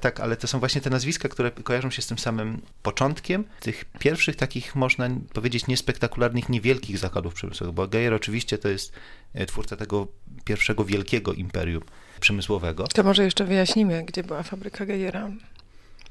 Tak, 0.00 0.20
ale 0.20 0.36
to 0.36 0.46
są 0.46 0.58
właśnie 0.58 0.80
te 0.80 0.90
nazwiska, 0.90 1.28
które 1.28 1.50
kojarzą 1.50 1.90
się 1.90 2.02
z 2.02 2.06
tym 2.06 2.18
samym 2.18 2.60
początkiem 2.82 3.44
tych 3.60 3.84
pierwszych 3.98 4.36
takich, 4.36 4.76
można 4.76 5.08
powiedzieć, 5.32 5.66
niespektakularnych, 5.66 6.48
niewielkich 6.48 6.98
zakładów 6.98 7.34
przemysłowych, 7.34 7.74
bo 7.74 7.88
Geyer 7.88 8.14
oczywiście 8.14 8.58
to 8.58 8.68
jest 8.68 8.92
e, 9.34 9.46
twórca 9.46 9.76
tego 9.76 10.06
pierwszego 10.44 10.84
wielkiego 10.84 11.32
imperium 11.32 11.82
przemysłowego. 12.20 12.86
To 12.88 13.02
może 13.02 13.24
jeszcze 13.24 13.44
wyjaśnimy, 13.44 14.04
gdzie 14.04 14.22
była 14.24 14.42
fabryka 14.42 14.86
Gejera. 14.86 15.30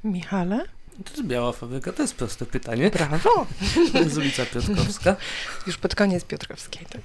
Michale? 0.04 0.66
To 1.06 1.12
jest 1.12 1.24
biała 1.24 1.52
fabryka, 1.52 1.92
to 1.94 2.02
jest 2.02 2.16
proste 2.16 2.46
pytanie. 2.46 2.90
Brawo! 2.90 3.48
To 3.92 3.98
jest 4.00 4.18
ulica 4.18 4.46
Piotrkowska. 4.46 5.16
Już 5.68 5.78
pod 5.78 5.96
koniec 5.96 6.24
Piotrowskiej. 6.24 6.86
Tak. 6.86 7.02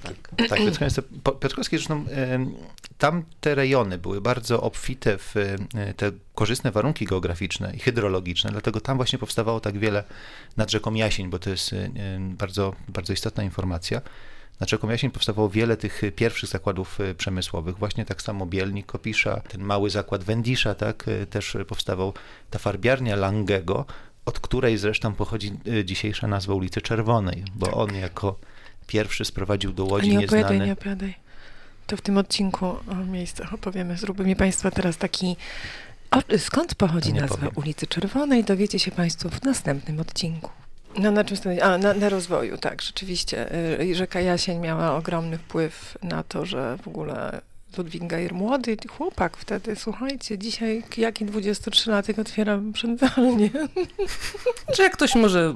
Tak, 0.49 0.59
Piotrkowskie, 0.59 1.01
Po- 1.23 1.31
Piotrkowskie 1.31 1.77
zresztą 1.77 2.05
em, 2.11 2.53
tam 2.97 3.23
te 3.41 3.55
rejony 3.55 3.97
były 3.97 4.21
bardzo 4.21 4.61
obfite 4.61 5.17
w 5.17 5.35
e, 5.75 5.93
te 5.93 6.11
korzystne 6.35 6.71
warunki 6.71 7.05
geograficzne 7.05 7.73
i 7.75 7.79
hydrologiczne, 7.79 8.51
dlatego 8.51 8.81
tam 8.81 8.97
właśnie 8.97 9.19
powstawało 9.19 9.59
tak 9.59 9.77
wiele 9.77 10.03
nad 10.57 10.71
rzeką 10.71 10.93
Jasień, 10.93 11.29
bo 11.29 11.39
to 11.39 11.49
jest 11.49 11.73
e, 11.73 11.89
bardzo, 12.19 12.75
bardzo 12.87 13.13
istotna 13.13 13.43
informacja. 13.43 14.01
Rzeką 14.61 14.89
Jasień 14.89 15.11
powstawało 15.11 15.49
wiele 15.49 15.77
tych 15.77 16.03
e, 16.03 16.11
pierwszych 16.11 16.49
zakładów 16.49 17.01
e, 17.01 17.15
przemysłowych, 17.15 17.77
właśnie 17.77 18.05
tak 18.05 18.21
samo 18.21 18.45
Bielnik, 18.45 18.85
Kopisza, 18.85 19.39
ten 19.39 19.61
mały 19.61 19.89
zakład 19.89 20.23
Wendisza, 20.23 20.75
tak, 20.75 21.05
e, 21.07 21.25
też 21.25 21.57
powstawał 21.67 22.13
ta 22.49 22.59
farbiarnia 22.59 23.15
Langego, 23.15 23.85
od 24.25 24.39
której 24.39 24.77
zresztą 24.77 25.13
pochodzi 25.13 25.51
dzisiejsza 25.85 26.27
nazwa 26.27 26.53
ulicy 26.53 26.81
Czerwonej, 26.81 27.43
bo 27.55 27.71
on 27.71 27.95
jako 27.95 28.39
pierwszy 28.87 29.25
sprowadził 29.25 29.73
do 29.73 29.83
A 29.83 29.85
Łodzi 29.85 30.09
nie 30.09 30.17
opowiadaj, 30.17 30.41
nieznany... 30.41 30.65
nie 30.65 30.73
opowiadaj. 30.73 31.15
To 31.87 31.97
w 31.97 32.01
tym 32.01 32.17
odcinku 32.17 32.65
o 32.65 32.95
miejscach 32.95 33.53
opowiemy. 33.53 33.97
Zróbmy 33.97 34.25
mi 34.25 34.35
Państwa 34.35 34.71
teraz 34.71 34.97
taki... 34.97 35.35
O, 36.11 36.21
skąd 36.37 36.75
pochodzi 36.75 37.13
Nie 37.13 37.21
nazwa 37.21 37.37
powiem. 37.37 37.51
ulicy 37.55 37.87
Czerwonej? 37.87 38.43
Dowiecie 38.43 38.79
się 38.79 38.91
Państwo 38.91 39.29
w 39.29 39.43
następnym 39.43 39.99
odcinku. 39.99 40.49
No 40.97 41.11
na 41.11 41.23
czym? 41.23 41.37
A, 41.61 41.77
na, 41.77 41.93
na 41.93 42.09
rozwoju, 42.09 42.57
tak, 42.57 42.81
rzeczywiście. 42.81 43.55
Y, 43.81 43.95
Rzeka 43.95 44.21
Jasień 44.21 44.59
miała 44.59 44.95
ogromny 44.95 45.37
wpływ 45.37 45.97
na 46.03 46.23
to, 46.23 46.45
że 46.45 46.77
w 46.77 46.87
ogóle 46.87 47.41
Ludwik 47.77 48.07
Geyer, 48.07 48.33
młody 48.33 48.77
chłopak 48.89 49.37
wtedy, 49.37 49.75
słuchajcie, 49.75 50.37
dzisiaj 50.37 50.83
jaki 50.97 51.25
23-latek 51.25 52.19
otwiera 52.21 52.59
przędzalnię. 52.73 53.49
Czy 54.75 54.81
jak 54.81 54.93
ktoś 54.93 55.15
może, 55.15 55.55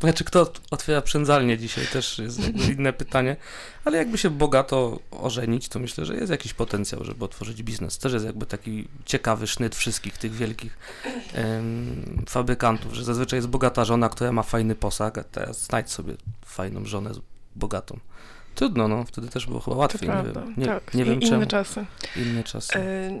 znaczy 0.00 0.24
kto 0.24 0.52
otwiera 0.70 1.02
przędzalnię 1.02 1.58
dzisiaj, 1.58 1.86
też 1.86 2.18
jest 2.18 2.40
inne 2.78 2.92
pytanie, 2.92 3.36
ale 3.84 3.98
jakby 3.98 4.18
się 4.18 4.30
bogato 4.30 4.98
ożenić, 5.10 5.68
to 5.68 5.78
myślę, 5.78 6.04
że 6.04 6.14
jest 6.14 6.30
jakiś 6.30 6.54
potencjał, 6.54 7.04
żeby 7.04 7.24
otworzyć 7.24 7.62
biznes. 7.62 7.98
Też 7.98 8.12
jest 8.12 8.26
jakby 8.26 8.46
taki 8.46 8.88
ciekawy 9.04 9.46
sznyt 9.46 9.76
wszystkich 9.76 10.18
tych 10.18 10.32
wielkich 10.32 10.78
fabrykantów, 12.28 12.94
że 12.94 13.04
zazwyczaj 13.04 13.38
jest 13.38 13.48
bogata 13.48 13.84
żona, 13.84 14.08
która 14.08 14.32
ma 14.32 14.42
fajny 14.42 14.74
posag, 14.74 15.18
a 15.18 15.24
teraz 15.24 15.64
znajdź 15.64 15.90
sobie 15.90 16.14
fajną 16.44 16.84
żonę 16.84 17.10
bogatą. 17.56 17.98
Trudno, 18.54 18.88
no, 18.88 19.04
wtedy 19.04 19.28
też 19.28 19.46
było 19.46 19.60
chyba 19.60 19.74
To 19.74 19.80
łatwiej, 19.80 20.08
nie 20.08 20.14
prawda, 20.14 20.40
wiem, 20.40 20.54
nie, 20.56 20.66
tak. 20.66 20.94
nie 20.94 21.04
wiem 21.04 21.14
Inne 21.20 21.26
czemu, 21.30 21.46
czasy. 21.46 21.86
inne 22.16 22.44
czasy. 22.44 22.78
Y, 22.78 23.12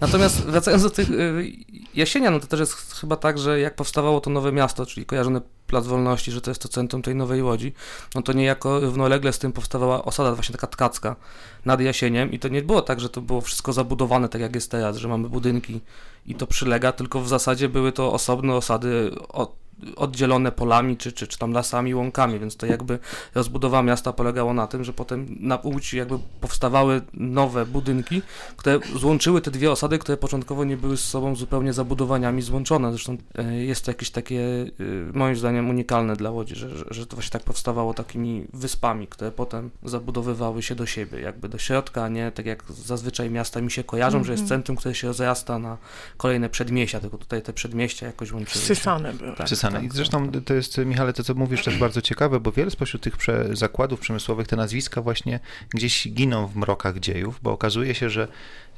Natomiast 0.00 0.40
wracając 0.44 0.82
do 0.82 0.90
tych 0.90 1.10
y, 1.10 1.52
jasienia, 1.94 2.30
no 2.30 2.40
to 2.40 2.46
też 2.46 2.60
jest 2.60 2.74
chyba 3.00 3.16
tak, 3.16 3.38
że 3.38 3.60
jak 3.60 3.74
powstawało 3.76 4.20
to 4.20 4.30
nowe 4.30 4.52
miasto, 4.52 4.86
czyli 4.86 5.06
kojarzone 5.06 5.40
Plac 5.66 5.86
Wolności, 5.86 6.30
że 6.32 6.40
to 6.40 6.50
jest 6.50 6.62
to 6.62 6.68
centrum 6.68 7.02
tej 7.02 7.14
nowej 7.14 7.42
Łodzi, 7.42 7.72
no 8.14 8.22
to 8.22 8.32
niejako 8.32 8.80
równolegle 8.80 9.32
z 9.32 9.38
tym 9.38 9.52
powstawała 9.52 10.04
osada 10.04 10.34
właśnie 10.34 10.52
taka 10.52 10.66
tkacka 10.66 11.16
nad 11.64 11.80
Jasieniem 11.80 12.32
i 12.32 12.38
to 12.38 12.48
nie 12.48 12.62
było 12.62 12.82
tak, 12.82 13.00
że 13.00 13.08
to 13.08 13.20
było 13.20 13.40
wszystko 13.40 13.72
zabudowane 13.72 14.28
tak 14.28 14.40
jak 14.40 14.54
jest 14.54 14.70
teraz, 14.70 14.96
że 14.96 15.08
mamy 15.08 15.28
budynki 15.28 15.80
i 16.26 16.34
to 16.34 16.46
przylega, 16.46 16.92
tylko 16.92 17.20
w 17.20 17.28
zasadzie 17.28 17.68
były 17.68 17.92
to 17.92 18.12
osobne 18.12 18.54
osady 18.54 19.10
od, 19.28 19.67
oddzielone 19.96 20.52
polami 20.52 20.96
czy, 20.96 21.12
czy, 21.12 21.26
czy 21.26 21.38
tam 21.38 21.52
lasami, 21.52 21.94
łąkami, 21.94 22.38
więc 22.38 22.56
to 22.56 22.66
jakby 22.66 22.98
rozbudowa 23.34 23.82
miasta 23.82 24.12
polegało 24.12 24.54
na 24.54 24.66
tym, 24.66 24.84
że 24.84 24.92
potem 24.92 25.36
na 25.40 25.58
Łódź 25.64 25.94
jakby 25.94 26.18
powstawały 26.40 27.02
nowe 27.14 27.66
budynki, 27.66 28.22
które 28.56 28.78
złączyły 28.96 29.40
te 29.40 29.50
dwie 29.50 29.72
osady, 29.72 29.98
które 29.98 30.16
początkowo 30.16 30.64
nie 30.64 30.76
były 30.76 30.96
z 30.96 31.04
sobą 31.04 31.36
zupełnie 31.36 31.72
zabudowaniami 31.72 32.42
złączone. 32.42 32.90
Zresztą 32.90 33.16
e, 33.38 33.54
jest 33.54 33.84
to 33.84 33.90
jakieś 33.90 34.10
takie, 34.10 34.40
e, 35.12 35.18
moim 35.18 35.36
zdaniem, 35.36 35.70
unikalne 35.70 36.16
dla 36.16 36.30
Łodzi, 36.30 36.54
że, 36.54 36.76
że, 36.76 36.84
że 36.90 37.06
to 37.06 37.16
właśnie 37.16 37.30
tak 37.30 37.42
powstawało 37.42 37.94
takimi 37.94 38.46
wyspami, 38.52 39.06
które 39.06 39.30
potem 39.32 39.70
zabudowywały 39.82 40.62
się 40.62 40.74
do 40.74 40.86
siebie, 40.86 41.20
jakby 41.20 41.48
do 41.48 41.58
środka, 41.58 42.04
a 42.04 42.08
nie 42.08 42.32
tak 42.32 42.46
jak 42.46 42.64
zazwyczaj 42.72 43.30
miasta 43.30 43.60
mi 43.60 43.70
się 43.70 43.84
kojarzą, 43.84 44.24
że 44.24 44.32
jest 44.32 44.42
Mhm. 44.42 44.58
centrum, 44.60 44.76
które 44.76 44.94
się 44.94 45.08
rozrasta 45.08 45.58
na 45.58 45.76
kolejne 46.16 46.48
przedmieścia, 46.48 47.00
tylko 47.00 47.18
tutaj 47.18 47.42
te 47.42 47.52
przedmieścia 47.52 48.06
jakoś 48.06 48.32
łączyły 48.32 48.62
się. 48.62 48.66
Były. 49.12 49.36
Tak. 49.36 49.48
Tak, 49.72 49.82
I 49.82 49.86
tak, 49.86 49.96
zresztą 49.96 50.32
to 50.32 50.54
jest, 50.54 50.78
Michale, 50.78 51.12
to 51.12 51.24
co 51.24 51.34
mówisz 51.34 51.64
też 51.64 51.78
bardzo 51.78 52.02
ciekawe, 52.02 52.40
bo 52.40 52.52
wiele 52.52 52.70
spośród 52.70 53.02
tych 53.02 53.16
prze- 53.16 53.56
zakładów 53.56 54.00
przemysłowych, 54.00 54.46
te 54.46 54.56
nazwiska 54.56 55.02
właśnie 55.02 55.40
gdzieś 55.70 56.08
giną 56.08 56.46
w 56.46 56.56
mrokach 56.56 56.98
dziejów, 56.98 57.40
bo 57.42 57.52
okazuje 57.52 57.94
się, 57.94 58.10
że 58.10 58.28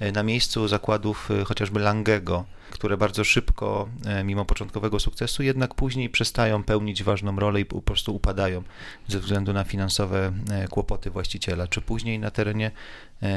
e, 0.01 0.13
na 0.13 0.23
miejscu 0.23 0.69
zakładów 0.69 1.31
e, 1.31 1.45
chociażby 1.45 1.81
Langego, 1.81 2.45
które 2.71 2.97
bardzo 2.97 3.25
szybko, 3.25 3.89
e, 4.07 4.25
mimo 4.25 4.45
początkowego 4.45 5.01
sukcesu, 5.01 5.43
jednak 5.43 5.75
później 5.75 6.11
przestają 6.11 6.65
pełnić 6.65 7.03
ważną 7.03 7.37
rolę 7.37 7.61
i 7.61 7.65
po 7.65 7.83
prostu 7.83 8.17
upadają 8.17 8.63
ze 9.09 9.21
względu 9.21 9.53
na 9.53 9.65
finansowe 9.65 10.33
kłopoty 10.71 11.11
właściciela, 11.11 11.67
czy 11.67 11.81
później 11.81 12.19
na 12.19 12.31
terenie 12.31 12.71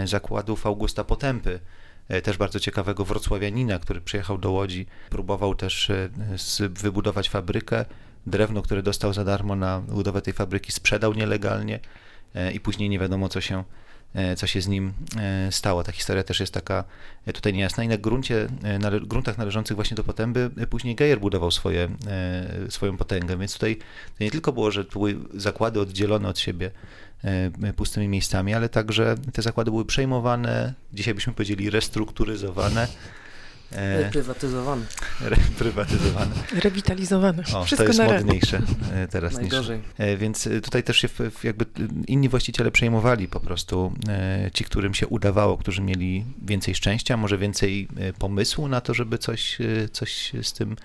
zakładów 0.05 0.65
Augusta 0.65 1.03
Potępy, 1.03 1.59
też 2.23 2.37
bardzo 2.37 2.59
ciekawego 2.59 3.05
wrocławianina, 3.05 3.79
który 3.79 4.01
przyjechał 4.01 4.37
do 4.37 4.51
Łodzi, 4.51 4.85
próbował 5.09 5.55
też 5.55 5.89
e, 5.89 6.09
wybudować 6.69 7.29
fabrykę. 7.29 7.85
Drewno, 8.27 8.61
które 8.61 8.83
dostał 8.83 9.13
za 9.13 9.23
darmo 9.23 9.55
na 9.55 9.79
budowę 9.79 10.21
tej 10.21 10.33
fabryki, 10.33 10.71
sprzedał 10.71 11.13
nielegalnie 11.13 11.79
e, 12.35 12.51
i 12.51 12.59
później 12.59 12.89
nie 12.89 12.99
wiadomo, 12.99 13.29
co 13.29 13.41
się, 13.41 13.63
e, 14.13 14.35
co 14.35 14.47
się 14.47 14.61
z 14.61 14.67
nim 14.67 14.93
e, 15.17 15.51
stało. 15.51 15.83
Ta 15.83 15.91
historia 15.91 16.23
też 16.23 16.39
jest 16.39 16.53
taka 16.53 16.83
e, 17.25 17.33
tutaj 17.33 17.53
niejasna 17.53 17.83
i 17.83 17.87
na 17.87 17.97
gruncie, 17.97 18.47
e, 18.63 18.79
na 18.79 18.91
gruntach 18.91 19.37
należących 19.37 19.75
właśnie 19.75 19.95
do 19.95 20.03
Potęby 20.03 20.49
e, 20.57 20.67
później 20.67 20.95
Geyer 20.95 21.19
budował 21.19 21.51
swoje, 21.51 21.89
e, 22.07 22.71
swoją 22.71 22.97
potęgę, 22.97 23.37
więc 23.37 23.53
tutaj 23.53 23.79
nie 24.19 24.31
tylko 24.31 24.53
było, 24.53 24.71
że 24.71 24.83
były 24.83 25.15
zakłady 25.33 25.79
oddzielone 25.81 26.29
od 26.29 26.39
siebie 26.39 26.67
e, 26.67 26.71
pustymi 27.75 28.07
miejscami, 28.07 28.53
ale 28.53 28.69
także 28.69 29.15
te 29.33 29.41
zakłady 29.41 29.71
były 29.71 29.85
przejmowane, 29.85 30.73
dzisiaj 30.93 31.13
byśmy 31.13 31.33
powiedzieli 31.33 31.69
restrukturyzowane, 31.69 32.87
e, 33.71 34.03
reprywatyzowane. 34.03 34.85
Rewitalizowane. 36.51 37.43
O, 37.53 37.65
Wszystko 37.65 37.93
to 37.93 38.03
jest 38.03 38.13
modniejsze 38.13 38.61
e, 38.93 39.07
teraz 39.07 39.33
niż... 39.33 39.41
Najgorzej. 39.41 39.81
E, 39.97 40.17
Więc 40.17 40.47
e, 40.47 40.61
tutaj 40.61 40.83
też 40.83 40.97
się 40.97 41.09
jakby 41.43 41.65
e, 41.65 41.67
inni 42.07 42.29
właściciele 42.29 42.71
przejmowali 42.71 43.27
po 43.27 43.39
prostu 43.39 43.93
e, 44.09 44.49
ci, 44.53 44.63
którym 44.63 44.93
się 44.93 45.07
udawało, 45.07 45.57
którzy 45.57 45.81
mieli 45.81 46.25
więcej 46.45 46.75
szczęścia, 46.75 47.17
może 47.17 47.37
więcej 47.37 47.87
e, 47.97 48.13
pomysłu 48.13 48.67
na 48.67 48.81
to, 48.81 48.93
żeby 48.93 49.17
coś, 49.17 49.61
e, 49.61 49.89
coś 49.89 50.31
z 50.41 50.53
tym 50.53 50.71
e, 50.71 50.75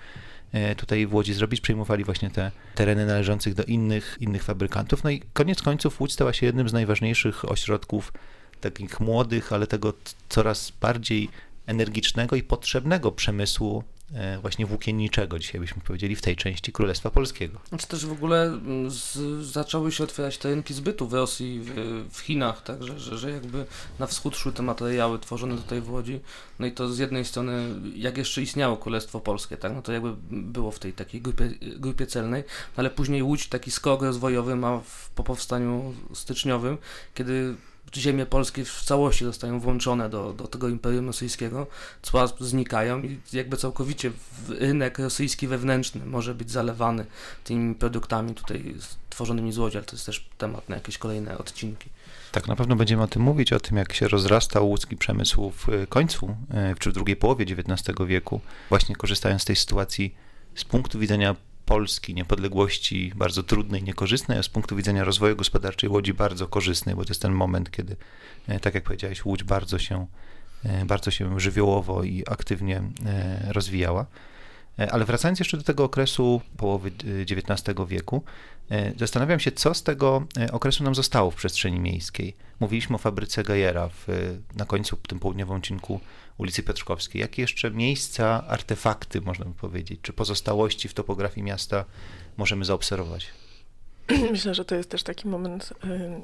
tutaj 0.77 1.07
w 1.07 1.13
Łodzi 1.13 1.33
zrobić, 1.33 1.61
przejmowali 1.61 2.03
właśnie 2.03 2.29
te 2.29 2.51
tereny 2.75 3.05
należących 3.05 3.53
do 3.53 3.63
innych, 3.63 4.17
innych 4.19 4.43
fabrykantów. 4.43 5.03
No 5.03 5.09
i 5.09 5.21
koniec 5.33 5.61
końców 5.61 6.01
Łódź 6.01 6.13
stała 6.13 6.33
się 6.33 6.45
jednym 6.45 6.69
z 6.69 6.73
najważniejszych 6.73 7.51
ośrodków 7.51 8.13
takich 8.61 8.99
młodych, 8.99 9.53
ale 9.53 9.67
tego 9.67 9.93
coraz 10.29 10.73
bardziej 10.81 11.29
energicznego 11.65 12.35
i 12.35 12.43
potrzebnego 12.43 13.11
przemysłu 13.11 13.83
e, 13.83 13.98
właśnie 14.41 14.65
włókienniczego, 14.65 15.39
dzisiaj 15.39 15.61
byśmy 15.61 15.81
powiedzieli, 15.81 16.15
w 16.15 16.21
tej 16.21 16.35
części 16.35 16.71
Królestwa 16.71 17.11
Polskiego. 17.11 17.59
Znaczy 17.69 17.87
też 17.87 18.05
w 18.05 18.11
ogóle 18.11 18.43
mm, 18.43 18.91
z, 18.91 19.17
zaczęły 19.45 19.91
się 19.91 20.03
otwierać 20.03 20.37
te 20.37 20.49
rynki 20.49 20.73
zbytu 20.73 21.07
w 21.07 21.13
Rosji, 21.13 21.59
w, 21.63 21.73
w 22.11 22.19
Chinach, 22.19 22.63
tak, 22.63 22.83
że, 22.83 22.99
że, 22.99 23.17
że 23.17 23.31
jakby 23.31 23.65
na 23.99 24.07
wschód 24.07 24.37
szły 24.37 24.53
te 24.53 24.63
materiały 24.63 25.19
tworzone 25.19 25.57
tutaj 25.57 25.81
w 25.81 25.91
Łodzi, 25.91 26.19
no 26.59 26.65
i 26.65 26.71
to 26.71 26.93
z 26.93 26.97
jednej 26.99 27.25
strony, 27.25 27.75
jak 27.95 28.17
jeszcze 28.17 28.41
istniało 28.41 28.77
Królestwo 28.77 29.19
Polskie, 29.19 29.57
tak, 29.57 29.73
no 29.75 29.81
to 29.81 29.91
jakby 29.91 30.15
było 30.31 30.71
w 30.71 30.79
tej 30.79 30.93
takiej 30.93 31.21
grupie, 31.21 31.49
grupie 31.61 32.07
celnej, 32.07 32.43
no 32.47 32.73
ale 32.75 32.89
później 32.89 33.23
Łódź 33.23 33.47
taki 33.47 33.71
skok 33.71 34.01
rozwojowy 34.01 34.55
ma 34.55 34.79
w, 34.79 35.09
po 35.09 35.23
powstaniu 35.23 35.93
styczniowym, 36.13 36.77
kiedy 37.13 37.55
ziemie 37.97 38.25
polskie 38.25 38.65
w 38.65 38.83
całości 38.83 39.25
zostają 39.25 39.59
włączone 39.59 40.09
do, 40.09 40.33
do 40.33 40.47
tego 40.47 40.69
Imperium 40.69 41.07
Rosyjskiego, 41.07 41.67
cła 42.01 42.27
znikają 42.39 43.03
i 43.03 43.19
jakby 43.33 43.57
całkowicie 43.57 44.11
rynek 44.49 44.99
rosyjski 44.99 45.47
wewnętrzny 45.47 46.05
może 46.05 46.35
być 46.35 46.51
zalewany 46.51 47.05
tymi 47.43 47.75
produktami 47.75 48.33
tutaj 48.33 48.75
tworzonymi 49.09 49.51
z 49.51 49.57
Łodzi, 49.57 49.77
ale 49.77 49.85
to 49.85 49.95
jest 49.95 50.05
też 50.05 50.29
temat 50.37 50.69
na 50.69 50.75
jakieś 50.75 50.97
kolejne 50.97 51.37
odcinki. 51.37 51.89
Tak, 52.31 52.47
na 52.47 52.55
pewno 52.55 52.75
będziemy 52.75 53.03
o 53.03 53.07
tym 53.07 53.21
mówić, 53.21 53.53
o 53.53 53.59
tym 53.59 53.77
jak 53.77 53.93
się 53.93 54.07
rozrastał 54.07 54.69
łódzki 54.69 54.97
przemysł 54.97 55.51
w 55.51 55.87
końcu, 55.89 56.35
e, 56.51 56.75
czy 56.79 56.89
w 56.89 56.93
drugiej 56.93 57.15
połowie 57.15 57.45
XIX 57.45 57.97
wieku, 58.07 58.41
właśnie 58.69 58.95
korzystając 58.95 59.41
z 59.41 59.45
tej 59.45 59.55
sytuacji 59.55 60.15
z 60.55 60.63
punktu 60.65 60.99
widzenia 60.99 61.35
Polski, 61.69 62.13
niepodległości 62.13 63.11
bardzo 63.15 63.43
trudnej, 63.43 63.83
niekorzystnej, 63.83 64.37
a 64.37 64.43
z 64.43 64.49
punktu 64.49 64.75
widzenia 64.75 65.03
rozwoju 65.03 65.35
gospodarczej 65.35 65.89
Łodzi 65.89 66.13
bardzo 66.13 66.47
korzystnej, 66.47 66.95
bo 66.95 67.05
to 67.05 67.09
jest 67.09 67.21
ten 67.21 67.31
moment, 67.31 67.71
kiedy, 67.71 67.95
e, 68.47 68.59
tak 68.59 68.73
jak 68.73 68.83
powiedziałeś, 68.83 69.25
Łódź 69.25 69.43
bardzo 69.43 69.79
się, 69.79 70.07
e, 70.65 70.85
bardzo 70.85 71.11
się 71.11 71.39
żywiołowo 71.39 72.03
i 72.03 72.23
aktywnie 72.27 72.81
e, 73.05 73.53
rozwijała. 73.53 74.05
Ale 74.91 75.05
wracając 75.05 75.39
jeszcze 75.39 75.57
do 75.57 75.63
tego 75.63 75.83
okresu 75.83 76.41
połowy 76.57 76.91
XIX 77.31 77.77
wieku, 77.87 78.23
zastanawiam 78.97 79.39
się, 79.39 79.51
co 79.51 79.73
z 79.73 79.83
tego 79.83 80.23
okresu 80.51 80.83
nam 80.83 80.95
zostało 80.95 81.31
w 81.31 81.35
przestrzeni 81.35 81.79
miejskiej. 81.79 82.35
Mówiliśmy 82.59 82.95
o 82.95 82.99
fabryce 82.99 83.43
Gajera 83.43 83.89
na 84.55 84.65
końcu 84.65 84.95
tym 84.95 85.19
południowym 85.19 85.57
odcinku 85.57 85.99
ulicy 86.37 86.63
Piotrkowskiej. 86.63 87.21
Jakie 87.21 87.41
jeszcze 87.41 87.71
miejsca, 87.71 88.47
artefakty, 88.47 89.21
można 89.21 89.45
by 89.45 89.53
powiedzieć, 89.53 89.99
czy 90.01 90.13
pozostałości 90.13 90.89
w 90.89 90.93
topografii 90.93 91.43
miasta 91.43 91.85
możemy 92.37 92.65
zaobserwować? 92.65 93.27
Myślę, 94.31 94.55
że 94.55 94.65
to 94.65 94.75
jest 94.75 94.89
też 94.89 95.03
taki 95.03 95.27
moment 95.27 95.73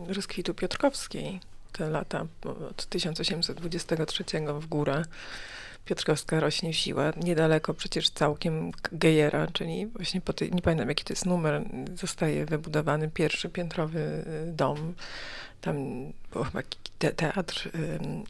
y, 0.10 0.14
rozkwitu 0.14 0.54
Piotrkowskiej, 0.54 1.40
te 1.72 1.90
lata 1.90 2.26
od 2.70 2.86
1823 2.86 4.24
w 4.60 4.66
górę. 4.66 5.04
Piotrkowska 5.86 6.39
rośnie 6.39 6.74
w 6.74 6.75
siłę. 6.75 7.13
Niedaleko 7.24 7.74
przecież 7.74 8.10
całkiem 8.10 8.72
Gejera, 8.92 9.48
czyli 9.48 9.88
właśnie 9.88 10.22
po 10.22 10.34
tej, 10.34 10.51
nie 10.51 10.62
pamiętam 10.62 10.89
jaki 10.89 11.04
to 11.04 11.13
jest 11.13 11.25
numer, 11.25 11.62
zostaje 11.96 12.46
wybudowany 12.46 13.10
pierwszy 13.10 13.50
piętrowy 13.50 14.00
y, 14.00 14.51
dom. 14.51 14.94
Tam 15.62 15.75
było 16.32 16.44
chyba 16.44 16.62
te, 17.00 17.12
teatr 17.12 17.70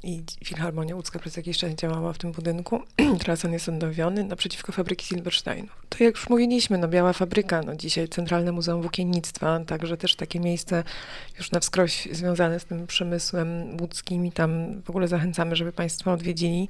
i 0.04 0.24
Filharmonia 0.44 0.96
Łódzka 0.96 1.20
przez 1.20 1.38
jakiś 1.38 1.58
czas 1.58 1.72
działała 1.72 2.14
w 2.14 2.18
tym 2.18 2.32
budynku. 2.32 2.84
Teraz 3.22 3.46
on 3.46 3.54
jest 3.54 3.70
odnowiony 3.70 4.24
naprzeciwko 4.24 4.72
fabryki 4.72 5.06
Silbersteinu. 5.06 5.68
To 5.90 6.04
jak 6.04 6.16
już 6.16 6.30
mówiliśmy, 6.30 6.78
no 6.78 6.88
Biała 6.88 7.14
Fabryka, 7.14 7.62
no 7.62 7.76
dzisiaj 7.76 8.10
Centralne 8.10 8.52
Muzeum 8.52 8.82
Włókiennictwa, 8.82 9.60
także 9.60 9.98
też 9.98 10.16
takie 10.16 10.40
miejsce 10.40 10.84
już 11.38 11.52
na 11.52 11.60
wskroś 11.60 12.08
związane 12.12 12.60
z 12.60 12.66
tym 12.66 12.88
przemysłem 12.88 13.78
łódzkim 13.82 14.26
i 14.26 14.32
tam 14.32 14.82
w 14.82 14.90
ogóle 14.90 15.08
zachęcamy, 15.08 15.56
żeby 15.56 15.72
Państwo 15.72 16.12
odwiedzili, 16.12 16.70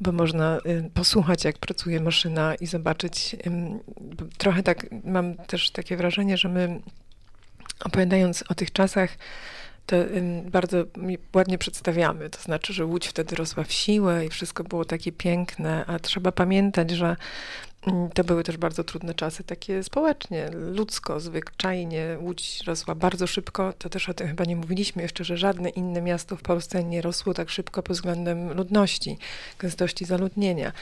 bo 0.00 0.12
można 0.12 0.58
y, 0.66 0.90
posłuchać, 0.94 1.44
jak 1.44 1.58
pracuje 1.58 2.00
maszyna 2.00 2.54
i 2.54 2.66
zobaczyć. 2.66 3.36
Trochę 4.38 4.62
tak, 4.62 4.86
mam 5.04 5.34
też 5.34 5.70
takie 5.70 5.96
wrażenie, 5.96 6.36
że 6.36 6.48
my 6.48 6.80
opowiadając 7.84 8.44
o 8.48 8.54
tych 8.54 8.72
czasach, 8.72 9.10
bardzo 10.44 10.84
ładnie 11.34 11.58
przedstawiamy. 11.58 12.30
To 12.30 12.42
znaczy, 12.42 12.72
że 12.72 12.84
Łódź 12.84 13.06
wtedy 13.06 13.36
rosła 13.36 13.64
w 13.64 13.72
siłę 13.72 14.26
i 14.26 14.28
wszystko 14.28 14.64
było 14.64 14.84
takie 14.84 15.12
piękne, 15.12 15.84
a 15.86 15.98
trzeba 15.98 16.32
pamiętać, 16.32 16.90
że 16.90 17.16
to 18.14 18.24
były 18.24 18.44
też 18.44 18.56
bardzo 18.56 18.84
trudne 18.84 19.14
czasy, 19.14 19.44
takie 19.44 19.82
społecznie, 19.82 20.50
ludzko, 20.52 21.20
zwyczajnie. 21.20 22.16
Łódź 22.20 22.62
rosła 22.66 22.94
bardzo 22.94 23.26
szybko. 23.26 23.72
To 23.78 23.88
też 23.88 24.08
o 24.08 24.14
tym 24.14 24.28
chyba 24.28 24.44
nie 24.44 24.56
mówiliśmy 24.56 25.02
jeszcze, 25.02 25.24
że 25.24 25.36
żadne 25.36 25.68
inne 25.68 26.02
miasto 26.02 26.36
w 26.36 26.42
Polsce 26.42 26.84
nie 26.84 27.02
rosło 27.02 27.34
tak 27.34 27.50
szybko 27.50 27.82
pod 27.82 27.96
względem 27.96 28.52
ludności, 28.52 29.18
gęstości 29.58 30.04
zaludnienia. 30.04 30.72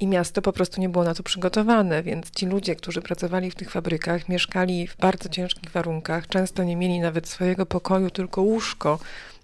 I 0.00 0.06
miasto 0.06 0.42
po 0.42 0.52
prostu 0.52 0.80
nie 0.80 0.88
było 0.88 1.04
na 1.04 1.14
to 1.14 1.22
przygotowane, 1.22 2.02
więc 2.02 2.30
ci 2.30 2.46
ludzie, 2.46 2.76
którzy 2.76 3.02
pracowali 3.02 3.50
w 3.50 3.54
tych 3.54 3.70
fabrykach, 3.70 4.28
mieszkali 4.28 4.86
w 4.86 4.96
bardzo 4.96 5.28
ciężkich 5.28 5.70
warunkach, 5.70 6.28
często 6.28 6.64
nie 6.64 6.76
mieli 6.76 7.00
nawet 7.00 7.28
swojego 7.28 7.66
pokoju, 7.66 8.10
tylko 8.10 8.42
łóżko 8.42 8.98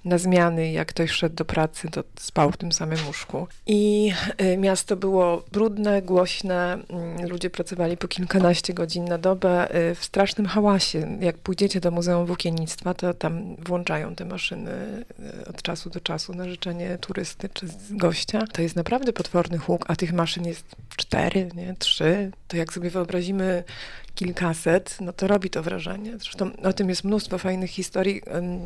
na 0.05 0.19
zmiany, 0.19 0.73
jak 0.73 0.88
ktoś 0.88 1.11
szedł 1.11 1.37
do 1.37 1.45
pracy, 1.45 1.88
to 1.91 2.05
spał 2.21 2.53
w 2.53 2.57
tym 2.57 2.73
samym 2.73 2.99
łóżku. 3.07 3.47
I 3.67 4.12
y, 4.43 4.57
miasto 4.57 4.97
było 4.97 5.45
brudne, 5.53 6.03
głośne, 6.03 6.79
mm, 6.88 7.29
ludzie 7.29 7.51
pracowali 7.51 7.97
po 7.97 8.09
kilkanaście 8.09 8.75
godzin 8.75 9.05
na 9.05 9.19
dobę 9.19 9.77
y, 9.91 9.95
w 9.95 10.05
strasznym 10.05 10.47
hałasie. 10.47 11.19
Jak 11.21 11.38
pójdziecie 11.38 11.81
do 11.81 11.91
Muzeum 11.91 12.27
Włókiennictwa, 12.27 12.95
to 12.95 13.15
tam 13.15 13.57
włączają 13.57 14.15
te 14.15 14.25
maszyny 14.25 15.05
y, 15.45 15.49
od 15.49 15.62
czasu 15.62 15.91
do 15.91 16.01
czasu 16.01 16.35
na 16.35 16.49
życzenie 16.49 16.99
turysty 17.01 17.49
czy 17.55 17.67
gościa. 17.91 18.47
To 18.53 18.62
jest 18.62 18.77
naprawdę 18.77 19.12
potworny 19.12 19.59
huk, 19.59 19.85
a 19.88 19.97
tych 19.97 20.12
maszyn 20.12 20.47
jest 20.47 20.65
cztery, 20.97 21.49
nie, 21.55 21.75
trzy. 21.79 22.31
To 22.49 22.57
jak 22.57 22.73
sobie 22.73 22.91
wyobrazimy 22.91 23.65
kilkaset, 24.14 24.96
no 25.01 25.12
to 25.12 25.27
robi 25.27 25.51
to 25.51 25.62
wrażenie. 25.62 26.18
Zresztą 26.18 26.57
o 26.57 26.72
tym 26.72 26.88
jest 26.88 27.05
mnóstwo 27.05 27.38
fajnych 27.38 27.70
historii, 27.70 28.22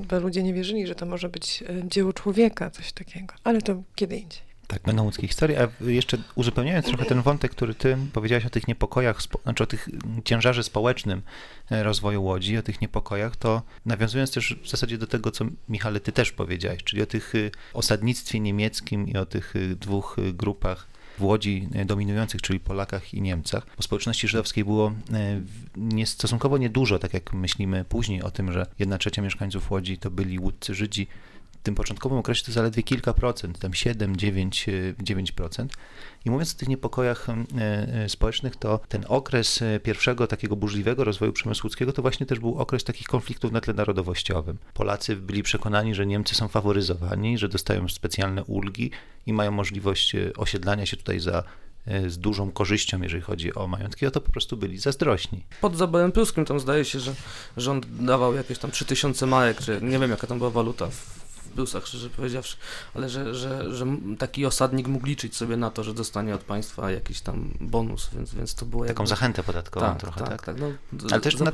bo 0.09 0.21
ludzie 0.21 0.43
nie 0.43 0.55
wierzyli, 0.55 0.87
że 0.87 0.95
to 0.95 1.07
może 1.07 1.29
być 1.29 1.65
dzieło 1.85 2.13
człowieka, 2.13 2.71
coś 2.71 2.93
takiego. 2.93 3.35
Ale 3.45 3.63
to 3.63 3.83
kiedy 3.95 4.17
indziej. 4.17 4.47
Tak, 4.67 4.83
będą 4.83 5.05
łódzkie 5.05 5.27
historie, 5.27 5.63
a 5.63 5.85
jeszcze 5.85 6.19
uzupełniając 6.35 6.87
trochę 6.87 7.05
ten 7.05 7.23
wątek, 7.23 7.51
który 7.51 7.75
ty 7.75 7.97
powiedziałeś 8.13 8.47
o 8.47 8.51
tych 8.51 8.69
niepokojach, 8.69 9.23
znaczy 9.43 9.63
o 9.63 9.67
tych 9.67 9.89
ciężarze 10.25 10.63
społecznym 10.65 11.23
e, 11.71 11.83
rozwoju 11.83 12.25
Łodzi, 12.25 12.59
o 12.59 12.63
tych 12.63 12.81
niepokojach, 12.81 13.37
to 13.37 13.63
nawiązując 13.85 14.33
też 14.33 14.57
w 14.63 14.69
zasadzie 14.69 14.99
do 14.99 15.07
tego, 15.07 15.31
co 15.31 15.45
Michale, 15.69 16.01
ty 16.01 16.13
też 16.13 16.33
powiedziałeś, 16.33 16.85
czyli 16.85 17.03
o 17.03 17.07
tych 17.07 17.35
y, 17.35 17.51
osadnictwie 17.73 18.41
niemieckim 18.41 19.09
i 19.09 19.17
o 19.17 19.27
tych 19.27 19.57
y, 19.57 19.77
dwóch 19.77 20.17
y, 20.19 20.33
grupach 20.33 20.96
w 21.19 21.23
Łodzi 21.23 21.69
e, 21.75 21.85
dominujących, 21.85 22.43
czyli 22.43 22.61
Polakach 22.61 23.15
i 23.15 23.23
Niemcach. 23.23 23.67
Bo 23.77 23.83
społeczności 23.83 24.29
żydowskiej 24.29 24.65
było 24.65 24.93
e, 25.13 25.41
nie, 25.77 26.07
stosunkowo 26.07 26.59
niedużo, 26.59 26.99
tak 26.99 27.15
jak 27.15 27.33
myślimy 27.33 27.85
później 27.85 28.23
o 28.23 28.31
tym, 28.31 28.53
że 28.53 28.67
jedna 28.79 28.99
trzecia 28.99 29.23
mieszkańców 29.23 29.71
Łodzi 29.71 29.99
to 29.99 30.11
byli 30.11 30.39
łódcy 30.39 30.75
Żydzi. 30.75 31.07
W 31.67 31.69
tym 31.69 31.75
początkowym 31.75 32.19
okresie 32.19 32.45
to 32.45 32.53
zaledwie 32.53 32.83
kilka 32.83 33.15
procent, 33.15 33.59
tam 33.59 33.75
7, 33.75 34.17
9, 34.17 34.67
9%. 35.03 35.67
I 36.25 36.31
mówiąc 36.31 36.55
o 36.55 36.59
tych 36.59 36.69
niepokojach 36.69 37.27
e, 37.59 38.09
społecznych, 38.09 38.57
to 38.57 38.81
ten 38.89 39.05
okres 39.09 39.61
pierwszego 39.83 40.27
takiego 40.27 40.57
burzliwego 40.57 41.05
rozwoju 41.05 41.33
przemysłu 41.33 41.67
łódzkiego 41.67 41.93
to 41.93 42.03
właśnie 42.03 42.27
też 42.27 42.39
był 42.39 42.59
okres 42.59 42.85
takich 42.85 43.07
konfliktów 43.07 43.53
na 43.53 43.61
tle 43.61 43.75
narodowościowym. 43.75 44.59
Polacy 44.75 45.17
byli 45.17 45.43
przekonani, 45.43 45.95
że 45.95 46.07
Niemcy 46.07 46.35
są 46.35 46.49
faworyzowani, 46.49 47.39
że 47.39 47.49
dostają 47.49 47.89
specjalne 47.89 48.45
ulgi 48.45 48.91
i 49.27 49.33
mają 49.33 49.51
możliwość 49.51 50.15
e, 50.15 50.33
osiedlania 50.37 50.87
się 50.87 50.97
tutaj 50.97 51.21
za 51.21 51.43
e, 51.87 52.11
z 52.11 52.19
dużą 52.19 52.51
korzyścią, 52.51 53.03
jeżeli 53.03 53.23
chodzi 53.23 53.55
o 53.55 53.67
majątki, 53.67 54.07
a 54.07 54.11
to 54.11 54.21
po 54.21 54.33
prostu 54.33 54.57
byli 54.57 54.79
zazdrośni. 54.79 55.45
Pod 55.61 55.77
zaborem 55.77 56.13
pruskim 56.13 56.45
tam 56.45 56.61
zdaje 56.61 56.85
się, 56.85 57.01
że 57.01 57.15
rząd 57.57 58.05
dawał 58.05 58.35
jakieś 58.35 58.59
tam 58.59 58.71
3000 58.71 59.27
marek, 59.27 59.61
czy 59.61 59.79
nie 59.83 59.99
wiem 59.99 60.11
jaka 60.11 60.27
tam 60.27 60.39
była 60.39 60.51
waluta 60.51 60.89
plusach, 61.57 61.87
szczerze 61.87 62.11
powiedziawszy, 62.11 62.57
ale 62.95 63.09
że, 63.09 63.35
że, 63.35 63.75
że 63.75 63.87
taki 64.19 64.47
osadnik 64.47 64.89
mógł 64.89 65.07
liczyć 65.07 65.37
sobie 65.37 65.57
na 65.57 65.71
to, 65.71 65.85
że 65.85 65.95
dostanie 65.95 66.35
od 66.35 66.45
państwa 66.45 66.91
jakiś 66.91 67.21
tam 67.21 67.55
bonus, 67.61 68.11
więc, 68.17 68.35
więc 68.35 68.55
to 68.55 68.67
było 68.67 68.87
Taką 68.87 69.07
zachętę 69.07 69.43
podatkową 69.43 69.87
tak, 69.87 70.01
trochę, 70.01 70.21
tak? 70.21 70.29
Tak, 70.29 70.45
tak, 70.45 70.57
no, 70.61 70.67
ale 71.11 71.21
też 71.21 71.39
na, 71.39 71.53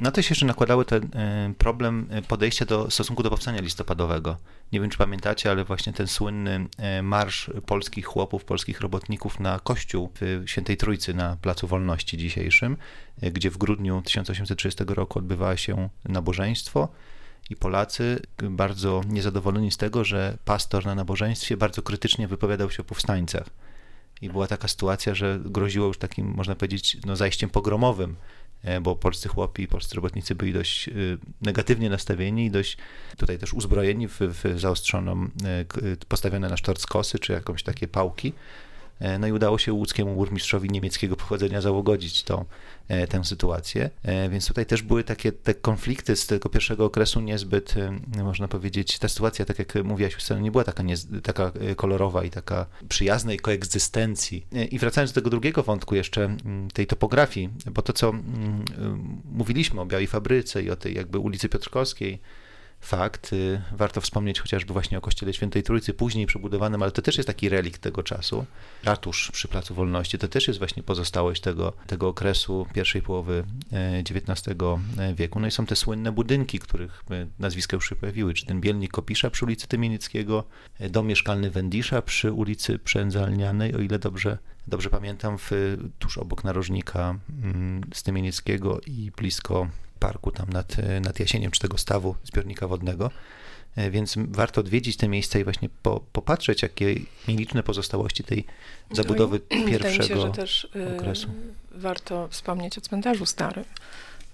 na 0.00 0.10
to 0.10 0.22
się 0.22 0.28
jeszcze 0.30 0.46
nakładały 0.46 0.84
ten 0.84 1.04
y, 1.04 1.54
problem 1.58 2.06
e, 2.10 2.22
podejścia 2.22 2.64
do 2.64 2.90
stosunku 2.90 3.22
do 3.22 3.30
powstania 3.30 3.60
listopadowego. 3.60 4.36
Nie 4.72 4.80
wiem, 4.80 4.90
czy 4.90 4.98
pamiętacie, 4.98 5.50
ale 5.50 5.64
właśnie 5.64 5.92
ten 5.92 6.06
słynny 6.06 6.66
y, 6.98 7.02
marsz 7.02 7.50
polskich 7.66 8.06
chłopów, 8.06 8.44
polskich 8.44 8.80
robotników 8.80 9.40
na 9.40 9.58
kościół 9.58 10.10
w 10.20 10.42
Świętej 10.46 10.76
Trójcy 10.76 11.14
na 11.14 11.36
Placu 11.42 11.66
Wolności 11.66 12.16
dzisiejszym, 12.16 12.76
y, 13.22 13.30
gdzie 13.30 13.50
w 13.50 13.58
grudniu 13.58 14.02
1830 14.04 14.84
roku 14.88 15.18
odbywało 15.18 15.56
się 15.56 15.88
nabożeństwo, 16.04 16.88
i 17.50 17.56
Polacy 17.56 18.22
bardzo 18.50 19.02
niezadowoleni 19.08 19.70
z 19.70 19.76
tego, 19.76 20.04
że 20.04 20.38
pastor 20.44 20.86
na 20.86 20.94
nabożeństwie 20.94 21.56
bardzo 21.56 21.82
krytycznie 21.82 22.28
wypowiadał 22.28 22.70
się 22.70 22.82
o 22.82 22.84
powstańcach. 22.84 23.46
I 24.22 24.30
była 24.30 24.46
taka 24.46 24.68
sytuacja, 24.68 25.14
że 25.14 25.40
groziło 25.44 25.86
już 25.86 25.98
takim, 25.98 26.26
można 26.26 26.54
powiedzieć, 26.54 26.96
no, 27.06 27.16
zajściem 27.16 27.50
pogromowym, 27.50 28.16
e, 28.62 28.80
bo 28.80 28.96
polscy 28.96 29.28
chłopi 29.28 29.62
i 29.62 29.68
polscy 29.68 29.96
robotnicy 29.96 30.34
byli 30.34 30.52
dość 30.52 30.88
e, 30.88 30.92
negatywnie 31.42 31.90
nastawieni 31.90 32.46
i 32.46 32.50
dość 32.50 32.76
tutaj 33.16 33.38
też 33.38 33.54
uzbrojeni 33.54 34.08
w, 34.08 34.20
w 34.20 34.60
zaostrzoną, 34.60 35.24
e, 35.24 35.26
postawione 36.08 36.48
na 36.48 36.56
sztorc 36.56 36.86
kosy 36.86 37.18
czy 37.18 37.32
jakąś 37.32 37.62
takie 37.62 37.88
pałki 37.88 38.32
No 39.18 39.26
i 39.26 39.32
udało 39.32 39.58
się 39.58 39.72
łódzkiemu 39.72 40.14
burmistrzowi 40.14 40.70
niemieckiego 40.70 41.16
pochodzenia 41.16 41.60
załogodzić 41.60 42.22
tą, 42.22 42.44
tę 43.08 43.24
sytuację. 43.24 43.90
Więc 44.30 44.46
tutaj 44.48 44.66
też 44.66 44.82
były 44.82 45.04
takie 45.04 45.32
te 45.32 45.54
konflikty 45.54 46.16
z 46.16 46.26
tego 46.26 46.48
pierwszego 46.48 46.84
okresu 46.84 47.20
niezbyt, 47.20 47.74
można 48.24 48.48
powiedzieć, 48.48 48.98
ta 48.98 49.08
sytuacja, 49.08 49.44
tak 49.44 49.58
jak 49.58 49.74
mówiłaś, 49.84 50.14
Justyna, 50.14 50.40
nie 50.40 50.50
była 50.50 50.64
taka, 50.64 50.82
nie, 50.82 50.94
taka 51.22 51.52
kolorowa 51.76 52.24
i 52.24 52.30
taka 52.30 52.66
przyjaznej 52.88 53.38
koegzystencji. 53.38 54.46
I 54.70 54.78
wracając 54.78 55.12
do 55.12 55.20
tego 55.20 55.30
drugiego 55.30 55.62
wątku 55.62 55.94
jeszcze, 55.94 56.36
tej 56.72 56.86
topografii, 56.86 57.50
bo 57.70 57.82
to, 57.82 57.92
co 57.92 58.12
mówiliśmy 59.32 59.80
o 59.80 59.86
Białej 59.86 60.06
Fabryce 60.06 60.62
i 60.62 60.70
o 60.70 60.76
tej 60.76 60.94
jakby 60.94 61.18
ulicy 61.18 61.48
Piotrkowskiej, 61.48 62.20
fakt. 62.80 63.32
Y, 63.32 63.60
warto 63.72 64.00
wspomnieć 64.00 64.40
chociażby 64.40 64.72
właśnie 64.72 64.98
o 64.98 65.00
Kościele 65.00 65.32
Świętej 65.32 65.62
Trójcy, 65.62 65.94
później 65.94 66.26
przebudowanym, 66.26 66.82
ale 66.82 66.92
to 66.92 67.02
też 67.02 67.16
jest 67.16 67.26
taki 67.26 67.48
relikt 67.48 67.82
tego 67.82 68.02
czasu. 68.02 68.46
Ratusz 68.84 69.30
przy 69.30 69.48
Placu 69.48 69.74
Wolności 69.74 70.18
to 70.18 70.28
też 70.28 70.48
jest 70.48 70.58
właśnie 70.58 70.82
pozostałość 70.82 71.40
tego, 71.42 71.72
tego 71.86 72.08
okresu 72.08 72.66
pierwszej 72.74 73.02
połowy 73.02 73.44
XIX 74.10 74.48
e, 74.98 75.14
wieku. 75.14 75.40
No 75.40 75.46
i 75.46 75.50
są 75.50 75.66
te 75.66 75.76
słynne 75.76 76.12
budynki, 76.12 76.58
których 76.58 77.04
nazwiska 77.38 77.76
już 77.76 77.88
się 77.88 77.96
pojawiły, 77.96 78.34
czy 78.34 78.46
ten 78.46 78.60
Bielnik 78.60 78.92
Kopisza 78.92 79.30
przy 79.30 79.44
ulicy 79.44 79.68
Tymienieckiego, 79.68 80.44
e, 80.78 80.90
dom 80.90 81.06
mieszkalny 81.06 81.50
Wendisza 81.50 82.02
przy 82.02 82.32
ulicy 82.32 82.78
Przędzalnianej, 82.78 83.74
o 83.74 83.78
ile 83.78 83.98
dobrze 83.98 84.38
dobrze 84.68 84.90
pamiętam, 84.90 85.38
w, 85.38 85.50
tuż 85.98 86.18
obok 86.18 86.44
narożnika 86.44 87.18
mm, 87.42 87.80
Stymienieckiego 87.94 88.80
i 88.86 89.10
blisko 89.16 89.68
parku 89.98 90.30
tam 90.30 90.48
nad, 90.50 90.76
nad 91.00 91.20
Jasieniem, 91.20 91.50
czy 91.50 91.60
tego 91.60 91.78
stawu 91.78 92.14
zbiornika 92.24 92.68
wodnego. 92.68 93.10
E, 93.78 93.90
więc 93.90 94.14
warto 94.28 94.60
odwiedzić 94.60 94.96
te 94.96 95.08
miejsca 95.08 95.38
i 95.38 95.44
właśnie 95.44 95.68
po, 95.82 96.00
popatrzeć, 96.12 96.62
jakie 96.62 96.94
nieliczne 97.28 97.62
pozostałości 97.62 98.24
tej 98.24 98.44
zabudowy 98.92 99.40
no 99.60 99.66
pierwszego 99.66 100.02
się, 100.02 100.20
że 100.20 100.30
też, 100.30 100.68
y, 100.76 100.96
okresu. 100.96 101.28
Warto 101.72 102.28
wspomnieć 102.28 102.78
o 102.78 102.80
cmentarzu 102.80 103.26
starym, 103.26 103.64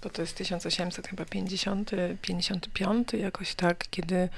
bo 0.03 0.09
to 0.09 0.21
jest 0.21 0.35
1850, 0.35 1.91
55 2.21 3.13
jakoś 3.13 3.55
tak, 3.55 3.85
kiedy 3.89 4.29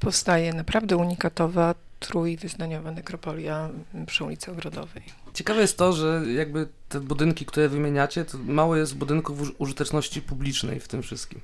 powstaje 0.00 0.52
naprawdę 0.52 0.96
unikatowa 0.96 1.74
trójwyznaniowa 2.00 2.90
nekropolia 2.90 3.70
przy 4.06 4.24
ulicy 4.24 4.50
Ogrodowej. 4.50 5.02
Ciekawe 5.34 5.60
jest 5.60 5.78
to, 5.78 5.92
że 5.92 6.22
jakby 6.34 6.68
te 6.94 7.00
budynki, 7.00 7.46
które 7.46 7.68
wymieniacie, 7.68 8.24
to 8.24 8.38
mało 8.38 8.76
jest 8.76 8.96
budynków 8.96 9.38
użyteczności 9.58 10.22
publicznej 10.22 10.80
w 10.80 10.88
tym 10.88 11.02
wszystkim. 11.02 11.40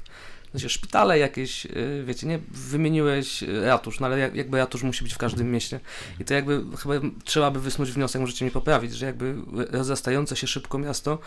Znaczy, 0.50 0.68
szpitale 0.68 1.18
jakieś, 1.18 1.66
y, 1.66 2.04
wiecie, 2.06 2.26
nie 2.26 2.38
wymieniłeś 2.48 3.44
ratusz, 3.64 4.00
no 4.00 4.06
ale 4.06 4.18
jakby 4.18 4.58
ratusz 4.58 4.82
musi 4.82 5.04
być 5.04 5.14
w 5.14 5.18
każdym 5.18 5.52
mieście. 5.52 5.80
I 6.20 6.24
to 6.24 6.34
jakby 6.34 6.64
chyba 6.76 6.94
trzeba 7.24 7.50
by 7.50 7.60
wysnuć 7.60 7.92
wniosek, 7.92 8.20
możecie 8.20 8.44
mi 8.44 8.50
poprawić, 8.50 8.94
że 8.94 9.06
jakby 9.06 9.34
rozrastające 9.70 10.36
się 10.36 10.46
szybko 10.46 10.78
miasto 10.78 11.18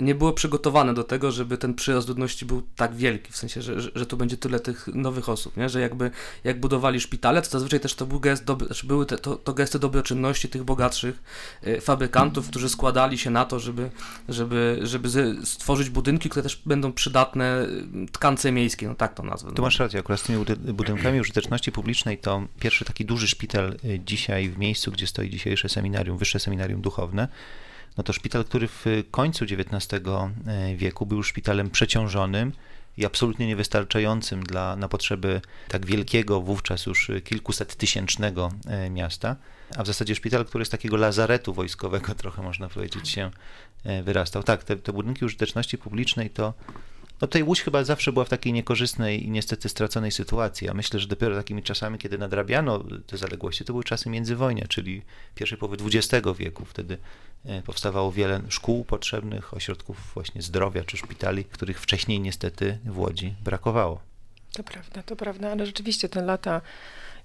nie 0.00 0.14
było 0.14 0.32
przygotowane 0.32 0.94
do 0.94 1.04
tego, 1.04 1.32
żeby 1.32 1.58
ten 1.58 1.74
przyrost 1.74 2.08
ludności 2.08 2.46
był 2.46 2.62
tak 2.76 2.94
wielki, 2.94 3.32
w 3.32 3.36
sensie, 3.36 3.62
że, 3.62 3.80
że, 3.80 4.06
tu 4.06 4.16
będzie 4.16 4.36
tyle 4.36 4.60
tych 4.60 4.86
nowych 4.86 5.28
osób, 5.28 5.56
nie? 5.56 5.68
że 5.68 5.80
jakby 5.80 6.10
jak 6.44 6.60
budowali 6.60 7.00
szpitale, 7.00 7.42
to 7.42 7.50
zazwyczaj 7.50 7.80
też 7.80 7.94
to 7.94 8.06
był 8.06 8.20
gest, 8.20 8.44
były 8.84 9.06
te, 9.06 9.18
to, 9.18 9.36
to 9.36 9.54
gesty 9.54 9.78
dobroczynności 9.78 10.48
tych 10.48 10.64
bogatszych 10.64 11.22
y, 11.66 11.80
fabrykantów, 11.80 12.48
którzy 12.48 12.68
składali 12.68 13.18
się 13.18 13.30
na 13.30 13.44
to, 13.44 13.60
żeby, 13.64 13.90
żeby, 14.28 14.80
żeby 14.82 15.08
stworzyć 15.44 15.90
budynki, 15.90 16.28
które 16.28 16.42
też 16.42 16.62
będą 16.66 16.92
przydatne 16.92 17.66
y, 18.04 18.06
tkance 18.12 18.52
miejskiej, 18.52 18.88
no 18.88 18.94
tak 18.94 19.14
to 19.14 19.22
nazwę. 19.22 19.52
Tu 19.52 19.62
masz 19.62 19.78
rację, 19.78 20.00
akurat 20.00 20.20
z 20.20 20.22
tymi 20.22 20.44
budynkami 20.72 21.20
użyteczności 21.20 21.72
publicznej 21.72 22.18
to 22.18 22.42
pierwszy 22.60 22.84
taki 22.84 23.04
duży 23.04 23.28
szpital 23.28 23.76
y, 23.84 24.00
dzisiaj 24.06 24.48
w 24.48 24.58
miejscu, 24.58 24.92
gdzie 24.92 25.06
stoi 25.06 25.30
dzisiejsze 25.30 25.68
seminarium, 25.68 26.18
wyższe 26.18 26.40
seminarium 26.40 26.80
duchowne, 26.80 27.28
no 27.96 28.04
to 28.04 28.12
szpital, 28.12 28.44
który 28.44 28.68
w 28.68 28.84
końcu 29.10 29.44
XIX 29.44 29.92
e, 30.46 30.76
wieku 30.76 31.06
był 31.06 31.22
szpitalem 31.22 31.70
przeciążonym 31.70 32.52
i 32.96 33.06
absolutnie 33.06 33.46
niewystarczającym 33.46 34.42
dla, 34.42 34.76
na 34.76 34.88
potrzeby 34.88 35.40
tak 35.68 35.86
wielkiego, 35.86 36.40
wówczas 36.40 36.86
już 36.86 37.10
kilkuset 37.24 37.76
tysięcznego 37.76 38.52
e, 38.66 38.90
miasta, 38.90 39.36
a 39.76 39.82
w 39.82 39.86
zasadzie 39.86 40.14
szpital, 40.14 40.44
który 40.44 40.64
z 40.64 40.70
takiego 40.70 40.96
lazaretu 40.96 41.54
wojskowego 41.54 42.14
trochę 42.24 42.42
można 42.42 42.68
powiedzieć 42.68 43.08
się 43.08 43.30
e, 43.84 44.02
wyrastał. 44.02 44.42
Tak, 44.42 44.64
te, 44.64 44.76
te 44.76 44.92
budynki 44.92 45.24
użyteczności 45.24 45.78
publicznej 45.78 46.30
to 46.30 46.54
no 47.24 47.28
tutaj 47.28 47.42
Łódź 47.42 47.62
chyba 47.62 47.84
zawsze 47.84 48.12
była 48.12 48.24
w 48.24 48.28
takiej 48.28 48.52
niekorzystnej 48.52 49.26
i 49.26 49.30
niestety 49.30 49.68
straconej 49.68 50.12
sytuacji. 50.12 50.68
A 50.68 50.74
myślę, 50.74 51.00
że 51.00 51.06
dopiero 51.06 51.36
takimi 51.36 51.62
czasami, 51.62 51.98
kiedy 51.98 52.18
nadrabiano 52.18 52.84
te 53.06 53.16
zaległości, 53.16 53.64
to 53.64 53.72
były 53.72 53.84
czasy 53.84 54.10
międzywojnia, 54.10 54.66
czyli 54.68 55.02
pierwszej 55.34 55.58
połowy 55.58 55.76
XX 55.84 56.26
wieku. 56.38 56.64
Wtedy 56.64 56.98
e, 57.44 57.62
powstawało 57.62 58.12
wiele 58.12 58.40
szkół 58.48 58.84
potrzebnych, 58.84 59.54
ośrodków 59.54 60.10
właśnie 60.14 60.42
zdrowia 60.42 60.84
czy 60.84 60.96
szpitali, 60.96 61.44
których 61.44 61.80
wcześniej 61.80 62.20
niestety 62.20 62.78
w 62.84 62.98
Łodzi 62.98 63.34
brakowało. 63.44 64.00
To 64.52 64.62
prawda, 64.62 65.02
to 65.02 65.16
prawda, 65.16 65.52
ale 65.52 65.66
rzeczywiście 65.66 66.08
te 66.08 66.22
lata 66.22 66.60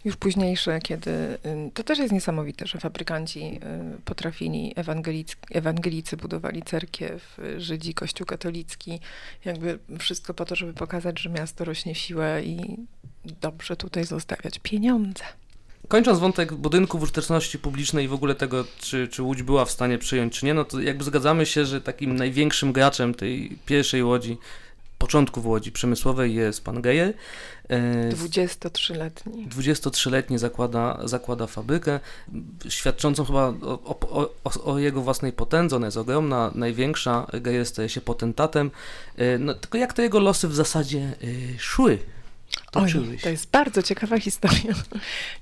już 0.05 0.15
późniejsze, 0.15 0.79
kiedy 0.79 1.37
to 1.73 1.83
też 1.83 1.99
jest 1.99 2.13
niesamowite, 2.13 2.67
że 2.67 2.79
fabrykanci 2.79 3.59
y, 3.97 4.01
potrafili, 4.05 4.73
ewangelicy 5.51 6.17
budowali 6.17 6.63
cerkiew, 6.63 7.37
Żydzi, 7.57 7.93
Kościół 7.93 8.25
katolicki, 8.27 8.99
jakby 9.45 9.79
wszystko 9.99 10.33
po 10.33 10.45
to, 10.45 10.55
żeby 10.55 10.73
pokazać, 10.73 11.19
że 11.19 11.29
miasto 11.29 11.65
rośnie 11.65 11.95
w 11.95 11.97
siłę 11.97 12.43
i 12.43 12.77
dobrze 13.41 13.75
tutaj 13.75 14.05
zostawiać 14.05 14.59
pieniądze. 14.59 15.23
Kończąc 15.87 16.19
wątek 16.19 16.53
budynków 16.53 17.01
użyteczności 17.01 17.59
publicznej 17.59 18.05
i 18.05 18.07
w 18.07 18.13
ogóle 18.13 18.35
tego, 18.35 18.65
czy, 18.79 19.07
czy 19.07 19.23
Łódź 19.23 19.43
była 19.43 19.65
w 19.65 19.71
stanie 19.71 19.97
przyjąć, 19.97 20.39
czy 20.39 20.45
nie, 20.45 20.53
no 20.53 20.65
to 20.65 20.81
jakby 20.81 21.03
zgadzamy 21.03 21.45
się, 21.45 21.65
że 21.65 21.81
takim 21.81 22.15
największym 22.15 22.73
graczem 22.73 23.13
tej 23.13 23.57
pierwszej 23.65 24.03
Łodzi 24.03 24.37
początku 24.99 25.41
w 25.41 25.47
Łodzi 25.47 25.71
Przemysłowej 25.71 26.35
jest 26.35 26.63
pan 26.63 26.81
Gejer. 26.81 27.13
23-letni. 28.11 29.47
23-letni 29.47 30.37
zakłada, 30.37 30.99
zakłada 31.03 31.47
fabrykę, 31.47 31.99
świadczącą 32.69 33.25
chyba 33.25 33.47
o, 33.47 33.79
o, 33.83 34.29
o, 34.43 34.63
o, 34.73 34.79
jego 34.79 35.01
własnej 35.01 35.33
potędze. 35.33 35.75
Ona 35.75 35.87
jest 35.87 35.97
ogromna, 35.97 36.51
największa. 36.55 37.27
Gejer 37.33 37.65
staje 37.65 37.89
się 37.89 38.01
potentatem. 38.01 38.71
E, 39.17 39.37
no, 39.37 39.53
tylko 39.53 39.77
jak 39.77 39.93
te 39.93 40.01
jego 40.01 40.19
losy 40.19 40.47
w 40.47 40.55
zasadzie 40.55 40.99
e, 40.99 41.59
Oj, 42.73 43.17
to 43.23 43.29
jest 43.29 43.49
bardzo 43.49 43.83
ciekawa 43.83 44.19
historia. 44.29 44.73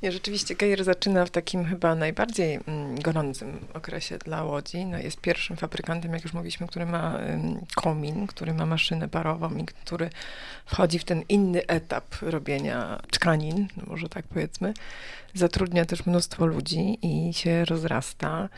Nie, 0.03 0.11
rzeczywiście 0.11 0.55
Gejer 0.55 0.83
zaczyna 0.83 1.25
w 1.25 1.29
takim 1.29 1.65
chyba 1.65 1.95
najbardziej 1.95 2.59
mm, 2.67 2.99
gorącym 3.01 3.59
okresie 3.73 4.17
dla 4.17 4.43
Łodzi. 4.43 4.85
No, 4.85 4.97
jest 4.97 5.21
pierwszym 5.21 5.57
fabrykantem, 5.57 6.13
jak 6.13 6.23
już 6.23 6.33
mówiliśmy, 6.33 6.67
który 6.67 6.85
ma 6.85 7.19
komin, 7.75 8.27
który 8.27 8.53
ma 8.53 8.65
maszynę 8.65 9.09
parową 9.09 9.57
i 9.57 9.65
który 9.65 10.09
wchodzi 10.65 10.99
w 10.99 11.03
ten 11.03 11.23
inny 11.29 11.67
etap 11.67 12.15
robienia 12.21 13.01
tkanin, 13.11 13.67
no 13.77 13.83
może 13.87 14.09
tak 14.09 14.27
powiedzmy. 14.27 14.73
Zatrudnia 15.33 15.85
też 15.85 16.05
mnóstwo 16.05 16.45
ludzi 16.45 16.97
i 17.01 17.33
się 17.33 17.65
rozrasta. 17.65 18.49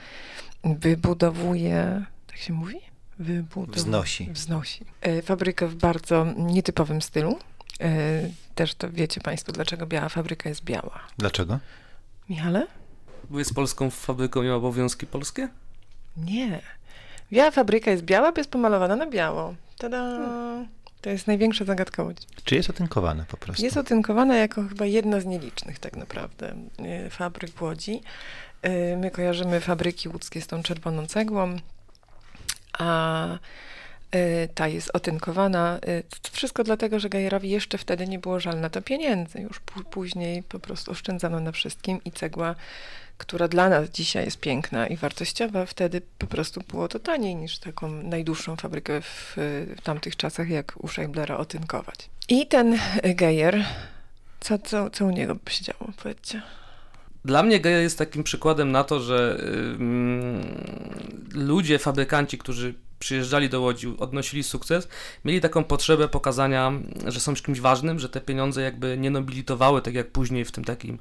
Wybudowuje, 0.64 2.06
tak 2.28 2.38
się 2.38 2.54
mówi? 2.54 2.76
Wybudowuje. 3.20 3.76
Wznosi. 3.76 4.30
Wznosi. 4.32 4.86
E, 5.02 5.22
fabrykę 5.22 5.68
w 5.68 5.76
bardzo 5.76 6.26
nietypowym 6.38 7.02
stylu 7.02 7.40
też 8.56 8.76
to 8.76 8.92
wiecie 8.92 9.22
Państwo, 9.22 9.52
dlaczego 9.52 9.86
biała 9.88 10.10
fabryka 10.10 10.50
jest 10.50 10.64
biała. 10.64 11.00
Dlaczego? 11.18 11.60
Michale? 12.30 12.68
Bo 13.30 13.40
jest 13.40 13.56
polską 13.56 13.90
fabryką 13.90 14.44
i 14.44 14.50
obowiązki 14.50 15.08
polskie? 15.08 15.48
Nie. 16.18 16.62
Biała 17.32 17.52
fabryka 17.52 17.92
jest 17.92 18.04
biała, 18.04 18.32
bo 18.32 18.40
jest 18.40 18.52
pomalowana 18.52 18.96
na 18.96 19.06
biało. 19.06 19.56
Tada! 19.78 19.98
Hmm. 19.98 20.68
To 21.02 21.10
jest 21.10 21.28
największa 21.28 21.66
zagadka 21.66 22.04
Łodzi. 22.04 22.28
Czy 22.44 22.56
jest 22.56 22.70
otynkowana 22.70 23.26
po 23.28 23.38
prostu? 23.38 23.64
Jest 23.64 23.78
otynkowana 23.78 24.38
jako 24.38 24.64
chyba 24.64 24.86
jedna 24.86 25.20
z 25.20 25.26
nielicznych 25.26 25.80
tak 25.80 25.98
naprawdę 25.98 26.56
e, 26.80 27.10
fabryk 27.10 27.52
w 27.52 27.62
Łodzi. 27.62 28.02
E, 28.62 28.98
my 28.98 29.12
kojarzymy 29.12 29.60
fabryki 29.62 30.10
łódzkie 30.10 30.42
z 30.42 30.48
tą 30.48 30.64
czerwoną 30.64 31.08
cegłą, 31.08 31.58
a 32.80 33.28
ta 34.56 34.68
jest 34.68 34.90
otynkowana. 34.94 35.80
Y, 35.88 36.04
to 36.22 36.32
wszystko 36.32 36.64
dlatego, 36.64 37.00
że 37.00 37.10
Gajerowi 37.10 37.50
jeszcze 37.50 37.78
wtedy 37.78 38.08
nie 38.08 38.20
było 38.20 38.40
żal 38.40 38.60
na 38.60 38.70
to 38.70 38.82
pieniędzy. 38.82 39.40
Już 39.42 39.60
później 39.90 40.44
po 40.44 40.60
prostu 40.60 40.92
oszczędzano 40.92 41.40
na 41.40 41.52
wszystkim 41.52 42.04
i 42.06 42.12
cegła, 42.12 42.56
która 43.18 43.48
dla 43.48 43.70
nas 43.70 43.90
dzisiaj 43.90 44.26
jest 44.26 44.40
piękna 44.40 44.88
i 44.88 44.98
wartościowa, 44.98 45.66
wtedy 45.66 46.02
po 46.18 46.28
prostu 46.28 46.62
było 46.72 46.88
to 46.88 47.00
taniej 47.00 47.36
niż 47.36 47.60
taką 47.60 47.92
najdłuższą 47.92 48.56
fabrykę 48.56 49.02
w, 49.02 49.36
tamtych 49.84 50.16
czasach, 50.16 50.50
jak 50.50 50.74
u 50.78 50.88
Scheiblera 50.88 51.38
otynkować. 51.38 52.10
I 52.30 52.48
ten 52.48 52.80
Gejer, 53.04 53.66
co, 54.40 54.60
co, 54.60 54.90
co 54.90 55.06
u 55.06 55.10
niego 55.10 55.36
by 55.36 55.52
się 55.52 55.64
działo, 55.64 55.92
powiedzcie? 56.04 56.42
Dla 57.26 57.44
mnie 57.44 57.60
Gejer 57.60 57.82
jest 57.82 57.98
takim 57.98 58.24
przykładem 58.24 58.72
na 58.72 58.84
to, 58.84 59.00
że 59.00 59.44
ludzie, 61.34 61.80
fabrykanci, 61.80 62.38
którzy 62.38 62.74
przyjeżdżali 63.00 63.50
do 63.50 63.62
Łodzi, 63.62 63.94
odnosili 63.98 64.44
sukces, 64.44 64.88
mieli 65.26 65.42
taką 65.42 65.64
potrzebę 65.64 66.08
pokazania, 66.08 66.72
że 67.08 67.20
są 67.20 67.34
kimś 67.34 67.60
ważnym, 67.60 68.00
że 68.00 68.10
te 68.10 68.22
pieniądze 68.22 68.62
jakby 68.62 68.98
nie 68.98 69.10
nobilitowały, 69.10 69.82
tak 69.82 69.94
jak 69.94 70.12
później 70.12 70.46
w 70.46 70.52
tym 70.52 70.64
takim 70.66 71.00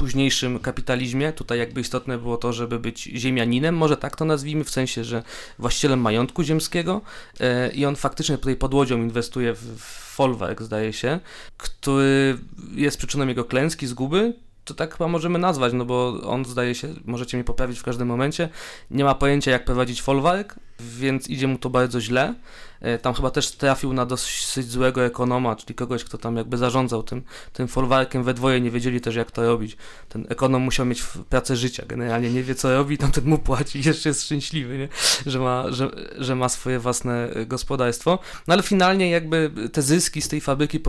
późniejszym 0.00 0.58
kapitalizmie. 0.58 1.32
Tutaj 1.32 1.58
jakby 1.58 1.80
istotne 1.80 2.18
było 2.18 2.36
to, 2.36 2.52
żeby 2.52 2.78
być 2.78 3.02
ziemianinem, 3.02 3.76
może 3.76 3.96
tak 3.96 4.16
to 4.16 4.24
nazwijmy, 4.24 4.64
w 4.64 4.70
sensie, 4.70 5.04
że 5.04 5.22
właścicielem 5.58 6.00
majątku 6.00 6.42
ziemskiego 6.42 7.00
e, 7.40 7.70
i 7.70 7.84
on 7.86 7.96
faktycznie 7.96 8.38
tutaj 8.38 8.56
pod 8.56 8.74
łodzią 8.74 8.98
inwestuje 8.98 9.54
w, 9.54 9.58
w 9.58 9.84
folwark, 10.14 10.62
zdaje 10.62 10.92
się, 10.92 11.20
który 11.56 12.38
jest 12.74 12.98
przyczyną 12.98 13.26
jego 13.26 13.44
klęski, 13.44 13.86
zguby, 13.86 14.34
to 14.64 14.74
tak 14.74 14.92
chyba 14.92 15.08
możemy 15.08 15.38
nazwać, 15.38 15.72
no 15.72 15.84
bo 15.84 16.20
on 16.22 16.44
zdaje 16.44 16.74
się, 16.74 16.88
możecie 17.04 17.36
mnie 17.36 17.44
poprawić 17.44 17.78
w 17.78 17.82
każdym 17.82 18.08
momencie, 18.08 18.48
nie 18.90 19.04
ma 19.04 19.14
pojęcia 19.14 19.50
jak 19.50 19.64
prowadzić 19.64 20.02
folwark, 20.02 20.54
więc 20.98 21.28
idzie 21.28 21.46
mu 21.48 21.58
to 21.58 21.70
bardzo 21.70 22.00
źle. 22.00 22.34
E, 22.80 22.98
tam 22.98 23.14
chyba 23.14 23.30
też 23.30 23.50
trafił 23.50 23.92
na 23.92 24.06
dosyć 24.06 24.70
złego 24.70 25.04
ekonoma, 25.04 25.56
czyli 25.56 25.74
kogoś, 25.74 26.04
kto 26.04 26.18
tam 26.18 26.36
jakby 26.36 26.56
zarządzał 26.56 27.02
tym, 27.02 27.22
tym 27.52 27.68
folwarkiem. 27.68 28.24
We 28.24 28.34
dwoje 28.34 28.60
nie 28.60 28.70
wiedzieli 28.70 29.00
też, 29.00 29.14
jak 29.14 29.30
to 29.30 29.42
robić. 29.42 29.76
Ten 30.08 30.26
ekonom 30.28 30.62
musiał 30.62 30.86
mieć 30.86 31.02
pracę 31.28 31.56
życia, 31.56 31.84
generalnie 31.86 32.30
nie 32.30 32.42
wie, 32.42 32.54
co 32.54 32.74
robi, 32.74 32.98
tamten 32.98 33.24
mu 33.24 33.38
płaci 33.38 33.82
jeszcze 33.86 34.08
jest 34.08 34.24
szczęśliwy, 34.24 34.78
nie? 34.78 34.88
Że, 35.26 35.38
ma, 35.38 35.64
że, 35.72 35.90
że 36.18 36.36
ma 36.36 36.48
swoje 36.48 36.78
własne 36.78 37.28
gospodarstwo. 37.46 38.18
No 38.48 38.54
ale 38.54 38.62
finalnie 38.62 39.10
jakby 39.10 39.50
te 39.72 39.82
zyski 39.82 40.22
z 40.22 40.28
tej 40.28 40.40
fabryki 40.40 40.80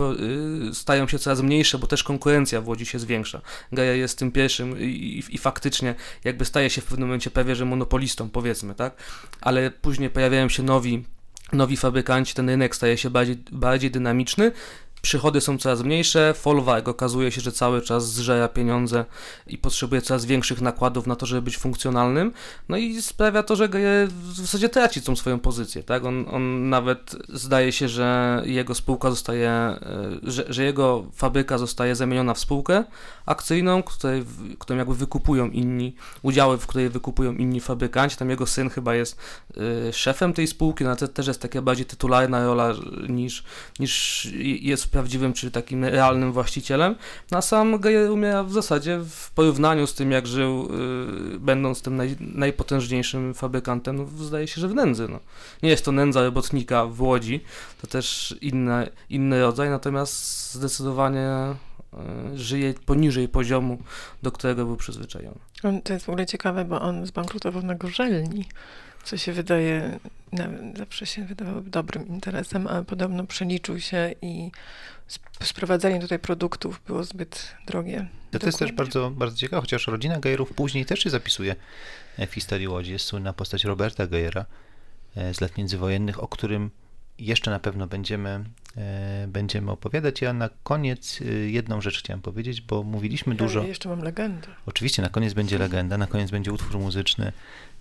y, 0.70 0.74
stają 0.74 1.08
się 1.08 1.18
coraz 1.18 1.40
mniejsze, 1.40 1.78
bo 1.78 1.86
też 1.86 2.04
konkurencja 2.04 2.60
w 2.60 2.68
Łodzi 2.68 2.86
się 2.86 2.98
zwiększa. 2.98 3.40
Gaja 3.72 3.94
jest 3.94 4.18
tym 4.18 4.32
pierwszym 4.32 4.80
i, 4.80 4.84
i, 4.84 5.34
i 5.34 5.38
faktycznie 5.38 5.94
jakby 6.24 6.44
staje 6.44 6.70
się 6.70 6.80
w 6.80 6.84
pewnym 6.84 7.08
momencie 7.08 7.30
prawie, 7.30 7.56
że 7.56 7.64
monopolistą, 7.64 8.30
powiedzmy, 8.30 8.74
tak? 8.74 8.94
Ale 9.40 9.70
później 9.82 10.10
pojawiają 10.10 10.48
się 10.48 10.62
nowi 10.62 11.04
nowi 11.52 11.76
fabrykanci, 11.76 12.34
ten 12.34 12.48
rynek 12.48 12.76
staje 12.76 12.98
się 12.98 13.10
bardziej, 13.10 13.36
bardziej 13.52 13.90
dynamiczny, 13.90 14.52
przychody 15.02 15.40
są 15.40 15.58
coraz 15.58 15.82
mniejsze, 15.82 16.34
Folwark 16.34 16.88
okazuje 16.88 17.32
się, 17.32 17.40
że 17.40 17.52
cały 17.52 17.82
czas 17.82 18.12
zżera 18.12 18.48
pieniądze 18.48 19.04
i 19.46 19.58
potrzebuje 19.58 20.02
coraz 20.02 20.24
większych 20.24 20.60
nakładów 20.60 21.06
na 21.06 21.16
to, 21.16 21.26
żeby 21.26 21.42
być 21.42 21.56
funkcjonalnym, 21.56 22.32
no 22.68 22.76
i 22.76 23.02
sprawia 23.02 23.42
to, 23.42 23.56
że 23.56 23.68
w 24.08 24.32
zasadzie 24.34 24.68
traci 24.68 25.02
tą 25.02 25.16
swoją 25.16 25.38
pozycję, 25.38 25.82
tak? 25.82 26.04
On, 26.04 26.24
on 26.30 26.68
nawet 26.68 27.16
zdaje 27.28 27.72
się, 27.72 27.88
że 27.88 28.42
jego 28.46 28.74
spółka 28.74 29.10
zostaje, 29.10 29.50
e, 29.50 29.78
że, 30.22 30.44
że 30.48 30.64
jego 30.64 31.04
fabryka 31.14 31.58
zostaje 31.58 31.94
zamieniona 31.96 32.34
w 32.34 32.38
spółkę 32.38 32.84
akcyjną, 33.26 33.82
której, 33.82 34.24
którą 34.58 34.78
jakby 34.78 34.94
wykupują 34.94 35.50
inni, 35.50 35.94
udziały, 36.22 36.58
w 36.58 36.66
której 36.66 36.88
wykupują 36.88 37.32
inni 37.32 37.60
fabrykanci, 37.60 38.16
tam 38.16 38.30
jego 38.30 38.46
syn 38.46 38.70
chyba 38.70 38.94
jest 38.94 39.16
y, 39.88 39.92
szefem 39.92 40.32
tej 40.32 40.46
spółki, 40.46 40.84
no 40.84 40.96
to 40.96 41.08
też 41.08 41.26
jest 41.26 41.40
taka 41.40 41.62
bardziej 41.62 41.86
tytularna 41.86 42.44
rola 42.44 42.74
niż, 43.08 43.44
niż 43.78 44.24
jest 44.60 44.91
prawdziwym, 44.92 45.32
czy 45.32 45.50
takim 45.50 45.84
realnym 45.84 46.32
właścicielem. 46.32 46.94
No 47.30 47.38
a 47.38 47.42
sam 47.42 47.78
Geyer 47.78 48.10
umiera 48.10 48.44
w 48.44 48.52
zasadzie 48.52 48.98
w 49.10 49.30
porównaniu 49.30 49.86
z 49.86 49.94
tym, 49.94 50.10
jak 50.10 50.26
żył, 50.26 50.68
yy, 51.32 51.38
będąc 51.38 51.82
tym 51.82 51.96
naj, 51.96 52.16
najpotężniejszym 52.20 53.34
fabrykantem, 53.34 53.96
no, 53.96 54.24
zdaje 54.24 54.46
się, 54.46 54.60
że 54.60 54.68
w 54.68 54.74
nędzy. 54.74 55.08
No. 55.08 55.20
Nie 55.62 55.70
jest 55.70 55.84
to 55.84 55.92
nędza 55.92 56.22
robotnika 56.22 56.86
w 56.86 57.02
Łodzi, 57.02 57.40
to 57.80 57.86
też 57.86 58.34
inne, 58.40 58.90
inny 59.10 59.40
rodzaj, 59.40 59.70
natomiast 59.70 60.52
zdecydowanie 60.52 61.28
żyje 62.34 62.74
poniżej 62.74 63.28
poziomu, 63.28 63.78
do 64.22 64.32
którego 64.32 64.66
był 64.66 64.76
przyzwyczajony. 64.76 65.38
To 65.84 65.92
jest 65.92 66.06
w 66.06 66.08
ogóle 66.08 66.26
ciekawe, 66.26 66.64
bo 66.64 66.80
on 66.80 67.06
zbankrutował 67.06 67.62
na 67.62 67.74
gorzelni 67.74 68.44
co 69.04 69.16
się 69.16 69.32
wydaje, 69.32 69.98
zawsze 70.76 71.06
się 71.06 71.24
wydawało 71.24 71.60
dobrym 71.60 72.08
interesem, 72.08 72.66
a 72.66 72.82
podobno 72.82 73.26
przeliczył 73.26 73.80
się 73.80 74.14
i 74.22 74.50
sprowadzanie 75.42 76.00
tutaj 76.00 76.18
produktów 76.18 76.80
było 76.86 77.04
zbyt 77.04 77.54
drogie. 77.66 78.08
To, 78.30 78.38
to 78.38 78.46
jest 78.46 78.58
też 78.58 78.72
bardzo, 78.72 79.10
bardzo 79.10 79.36
ciekawe, 79.36 79.60
chociaż 79.60 79.86
rodzina 79.86 80.20
Gejerów 80.20 80.52
później 80.54 80.86
też 80.86 81.00
się 81.00 81.10
zapisuje 81.10 81.56
w 82.18 82.32
historii 82.32 82.68
Łodzi. 82.68 82.92
Jest 82.92 83.04
słynna 83.04 83.32
postać 83.32 83.64
Roberta 83.64 84.06
Gejera 84.06 84.44
e, 85.16 85.34
z 85.34 85.40
lat 85.40 85.58
międzywojennych, 85.58 86.22
o 86.22 86.28
którym 86.28 86.70
jeszcze 87.18 87.50
na 87.50 87.58
pewno 87.58 87.86
będziemy, 87.86 88.44
e, 88.76 89.26
będziemy 89.28 89.70
opowiadać. 89.70 90.20
Ja 90.20 90.32
na 90.32 90.50
koniec 90.62 91.20
e, 91.20 91.24
jedną 91.34 91.80
rzecz 91.80 91.98
chciałem 91.98 92.22
powiedzieć, 92.22 92.60
bo 92.60 92.82
mówiliśmy 92.82 93.34
ja 93.34 93.38
dużo. 93.38 93.62
jeszcze 93.62 93.88
mam 93.88 94.00
legendę. 94.00 94.48
Oczywiście, 94.66 95.02
na 95.02 95.08
koniec 95.08 95.34
będzie 95.34 95.58
legenda, 95.58 95.98
na 95.98 96.06
koniec 96.06 96.30
będzie 96.30 96.52
utwór 96.52 96.78
muzyczny 96.78 97.32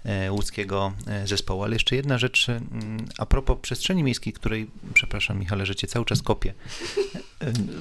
E, 0.05 0.31
łódzkiego 0.31 0.93
zespołu. 1.25 1.63
Ale 1.63 1.75
jeszcze 1.75 1.95
jedna 1.95 2.17
rzecz 2.17 2.49
mm, 2.49 3.05
a 3.17 3.25
propos 3.25 3.57
przestrzeni 3.61 4.03
miejskiej, 4.03 4.33
której, 4.33 4.69
przepraszam 4.93 5.39
Michale, 5.39 5.65
że 5.65 5.75
cię 5.75 5.87
cały 5.87 6.05
czas 6.05 6.21
kopię. 6.21 6.53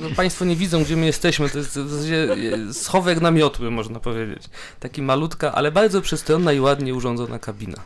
No, 0.00 0.10
państwo 0.16 0.44
nie 0.44 0.56
widzą, 0.56 0.84
gdzie 0.84 0.96
my 0.96 1.06
jesteśmy. 1.06 1.50
To 1.50 1.58
jest 1.58 1.70
w 1.78 1.88
zasadzie 1.88 2.28
schowek 2.72 3.20
na 3.20 3.30
miotły, 3.30 3.70
można 3.70 4.00
powiedzieć. 4.00 4.42
Taki 4.80 5.02
malutka, 5.02 5.52
ale 5.52 5.72
bardzo 5.72 6.02
przystronna 6.02 6.52
i 6.52 6.60
ładnie 6.60 6.94
urządzona 6.94 7.38
kabina. 7.38 7.84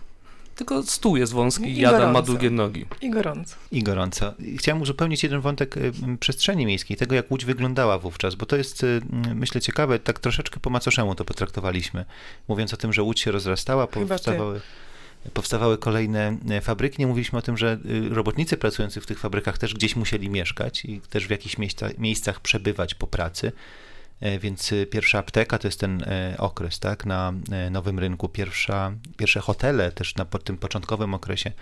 Tylko 0.54 0.82
stół 0.82 1.16
jest 1.16 1.32
wąski 1.32 1.78
i 1.78 1.84
Adam 1.84 2.12
ma 2.12 2.22
długie 2.22 2.50
nogi. 2.50 2.86
I 3.00 3.10
gorąco. 3.10 3.56
I 3.72 3.82
gorąco. 3.82 4.34
Chciałem 4.58 4.82
uzupełnić 4.82 5.22
jeden 5.22 5.40
wątek 5.40 5.76
y, 5.76 5.92
przestrzeni 6.20 6.66
miejskiej, 6.66 6.96
tego 6.96 7.14
jak 7.14 7.30
Łódź 7.30 7.44
wyglądała 7.44 7.98
wówczas, 7.98 8.34
bo 8.34 8.46
to 8.46 8.56
jest, 8.56 8.84
y, 8.84 9.00
myślę, 9.34 9.60
ciekawe, 9.60 9.98
tak 9.98 10.18
troszeczkę 10.18 10.60
po 10.60 10.70
macoszemu 10.70 11.14
to 11.14 11.24
potraktowaliśmy, 11.24 12.04
mówiąc 12.48 12.74
o 12.74 12.76
tym, 12.76 12.92
że 12.92 13.02
Łódź 13.02 13.20
się 13.20 13.30
rozrastała, 13.30 13.86
powstawały 13.86 14.60
powstawały 15.34 15.78
kolejne 15.78 16.36
y, 16.58 16.60
fabryki. 16.60 16.96
Nie 16.98 17.06
mówiliśmy 17.06 17.38
o 17.38 17.42
tym, 17.42 17.56
że 17.56 17.78
robotnicy 18.10 18.56
pracujący 18.56 19.00
w 19.00 19.06
tych 19.06 19.18
fabrykach 19.18 19.58
też 19.58 19.74
gdzieś 19.74 19.96
musieli 19.96 20.30
mieszkać 20.30 20.84
i 20.84 21.00
też 21.00 21.26
w 21.26 21.30
jakichś 21.30 21.56
miejscach 21.98 22.40
przebywać 22.40 22.94
po 22.94 23.06
pracy. 23.06 23.52
E, 24.20 24.38
więc 24.38 24.72
y, 24.72 24.86
pierwsza 24.86 25.18
apteka 25.18 25.58
to 25.58 25.68
jest 25.68 25.80
ten 25.80 26.02
e, 26.02 26.34
okres, 26.38 26.78
tak, 26.78 27.06
na 27.06 27.32
e, 27.50 27.70
nowym 27.70 27.98
rynku. 27.98 28.28
Pierwsza, 28.28 28.92
pierwsze 29.16 29.40
hotele 29.40 29.92
też 29.92 30.14
na 30.14 30.24
tym 30.24 30.58
początkowym 30.58 31.14
okresie, 31.14 31.52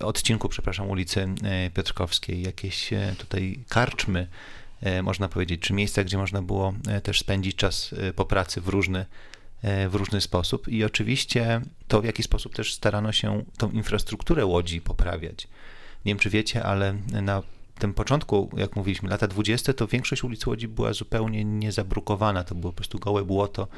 odcinku, 0.00 0.48
przepraszam, 0.48 0.90
ulicy 0.90 1.28
Piotrkowskiej, 1.74 2.42
jakieś 2.42 2.90
tutaj 3.18 3.60
karczmy, 3.68 4.28
można 5.02 5.28
powiedzieć, 5.28 5.60
czy 5.60 5.72
miejsca, 5.72 6.04
gdzie 6.04 6.18
można 6.18 6.42
było 6.42 6.74
też 7.02 7.20
spędzić 7.20 7.56
czas 7.56 7.94
po 8.16 8.24
pracy 8.24 8.60
w 8.60 8.68
różny, 8.68 9.06
w 9.62 9.94
różny 9.94 10.20
sposób. 10.20 10.68
I 10.68 10.84
oczywiście 10.84 11.60
to, 11.88 12.00
w 12.00 12.04
jaki 12.04 12.22
sposób 12.22 12.54
też 12.54 12.74
starano 12.74 13.12
się 13.12 13.44
tą 13.58 13.70
infrastrukturę 13.70 14.46
łodzi 14.46 14.80
poprawiać. 14.80 15.48
Nie 16.04 16.10
wiem, 16.10 16.18
czy 16.18 16.30
wiecie, 16.30 16.64
ale 16.64 16.94
na 17.22 17.42
tym 17.78 17.94
początku, 17.94 18.50
jak 18.56 18.76
mówiliśmy, 18.76 19.08
lata 19.08 19.28
20., 19.28 19.72
to 19.72 19.86
większość 19.86 20.24
ulic 20.24 20.46
Łodzi 20.46 20.68
była 20.68 20.92
zupełnie 20.92 21.44
niezabrukowana. 21.44 22.44
To 22.44 22.54
było 22.54 22.72
po 22.72 22.76
prostu 22.76 22.98
gołe 22.98 23.24
błoto. 23.24 23.68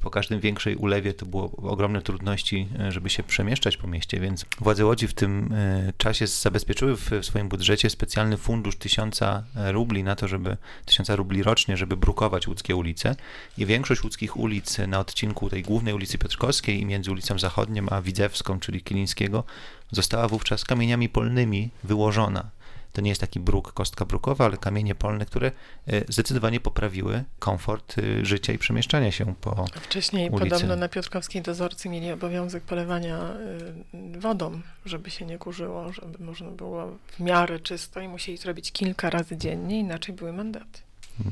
Po 0.00 0.10
każdym 0.10 0.40
większej 0.40 0.76
ulewie 0.76 1.14
to 1.14 1.26
było 1.26 1.50
ogromne 1.56 2.02
trudności, 2.02 2.68
żeby 2.88 3.10
się 3.10 3.22
przemieszczać 3.22 3.76
po 3.76 3.86
mieście, 3.86 4.20
więc 4.20 4.46
władze 4.60 4.86
Łodzi 4.86 5.08
w 5.08 5.14
tym 5.14 5.52
e, 5.52 5.92
czasie 5.98 6.26
zabezpieczyły 6.26 6.96
w 6.96 7.10
swoim 7.22 7.48
budżecie 7.48 7.90
specjalny 7.90 8.36
fundusz 8.36 8.76
tysiąca 8.76 9.44
rubli 9.54 10.04
na 10.04 10.16
to, 10.16 10.28
żeby 10.28 10.56
tysiąca 10.84 11.16
rubli 11.16 11.42
rocznie, 11.42 11.76
żeby 11.76 11.96
brukować 11.96 12.48
łódzkie 12.48 12.76
ulice. 12.76 13.16
I 13.58 13.66
większość 13.66 14.04
łódzkich 14.04 14.36
ulic 14.36 14.78
na 14.78 15.00
odcinku 15.00 15.50
tej 15.50 15.62
głównej 15.62 15.94
ulicy 15.94 16.18
Piotrkowskiej 16.18 16.80
i 16.80 16.86
między 16.86 17.10
ulicą 17.10 17.38
Zachodnią 17.38 17.86
a 17.90 18.02
Widzewską, 18.02 18.60
czyli 18.60 18.82
Kilińskiego, 18.82 19.44
została 19.90 20.28
wówczas 20.28 20.64
kamieniami 20.64 21.08
polnymi 21.08 21.70
wyłożona. 21.84 22.50
To 22.94 23.00
nie 23.00 23.08
jest 23.08 23.20
taki 23.20 23.40
bruk, 23.40 23.72
kostka 23.72 24.04
brukowa, 24.04 24.44
ale 24.44 24.56
kamienie 24.56 24.94
polne, 24.94 25.26
które 25.26 25.52
e, 25.86 26.12
zdecydowanie 26.12 26.60
poprawiły 26.60 27.24
komfort 27.38 27.94
e, 27.98 28.24
życia 28.24 28.52
i 28.52 28.58
przemieszczania 28.58 29.12
się 29.12 29.34
po 29.34 29.66
Wcześniej 29.82 30.30
ulicy. 30.30 30.50
podobno 30.50 30.76
na 30.76 30.88
Piotrkowskiej 30.88 31.42
dozorcy 31.42 31.88
mieli 31.88 32.12
obowiązek 32.12 32.62
polewania 32.62 33.18
e, 33.18 34.18
wodą, 34.18 34.60
żeby 34.86 35.10
się 35.10 35.26
nie 35.26 35.38
kurzyło, 35.38 35.92
żeby 35.92 36.24
można 36.24 36.50
było 36.50 36.98
w 37.08 37.20
miarę 37.20 37.60
czysto 37.60 38.00
i 38.00 38.08
musieli 38.08 38.38
to 38.38 38.48
robić 38.48 38.72
kilka 38.72 39.10
razy 39.10 39.36
dziennie, 39.36 39.78
inaczej 39.78 40.14
były 40.14 40.32
mandaty. 40.32 40.80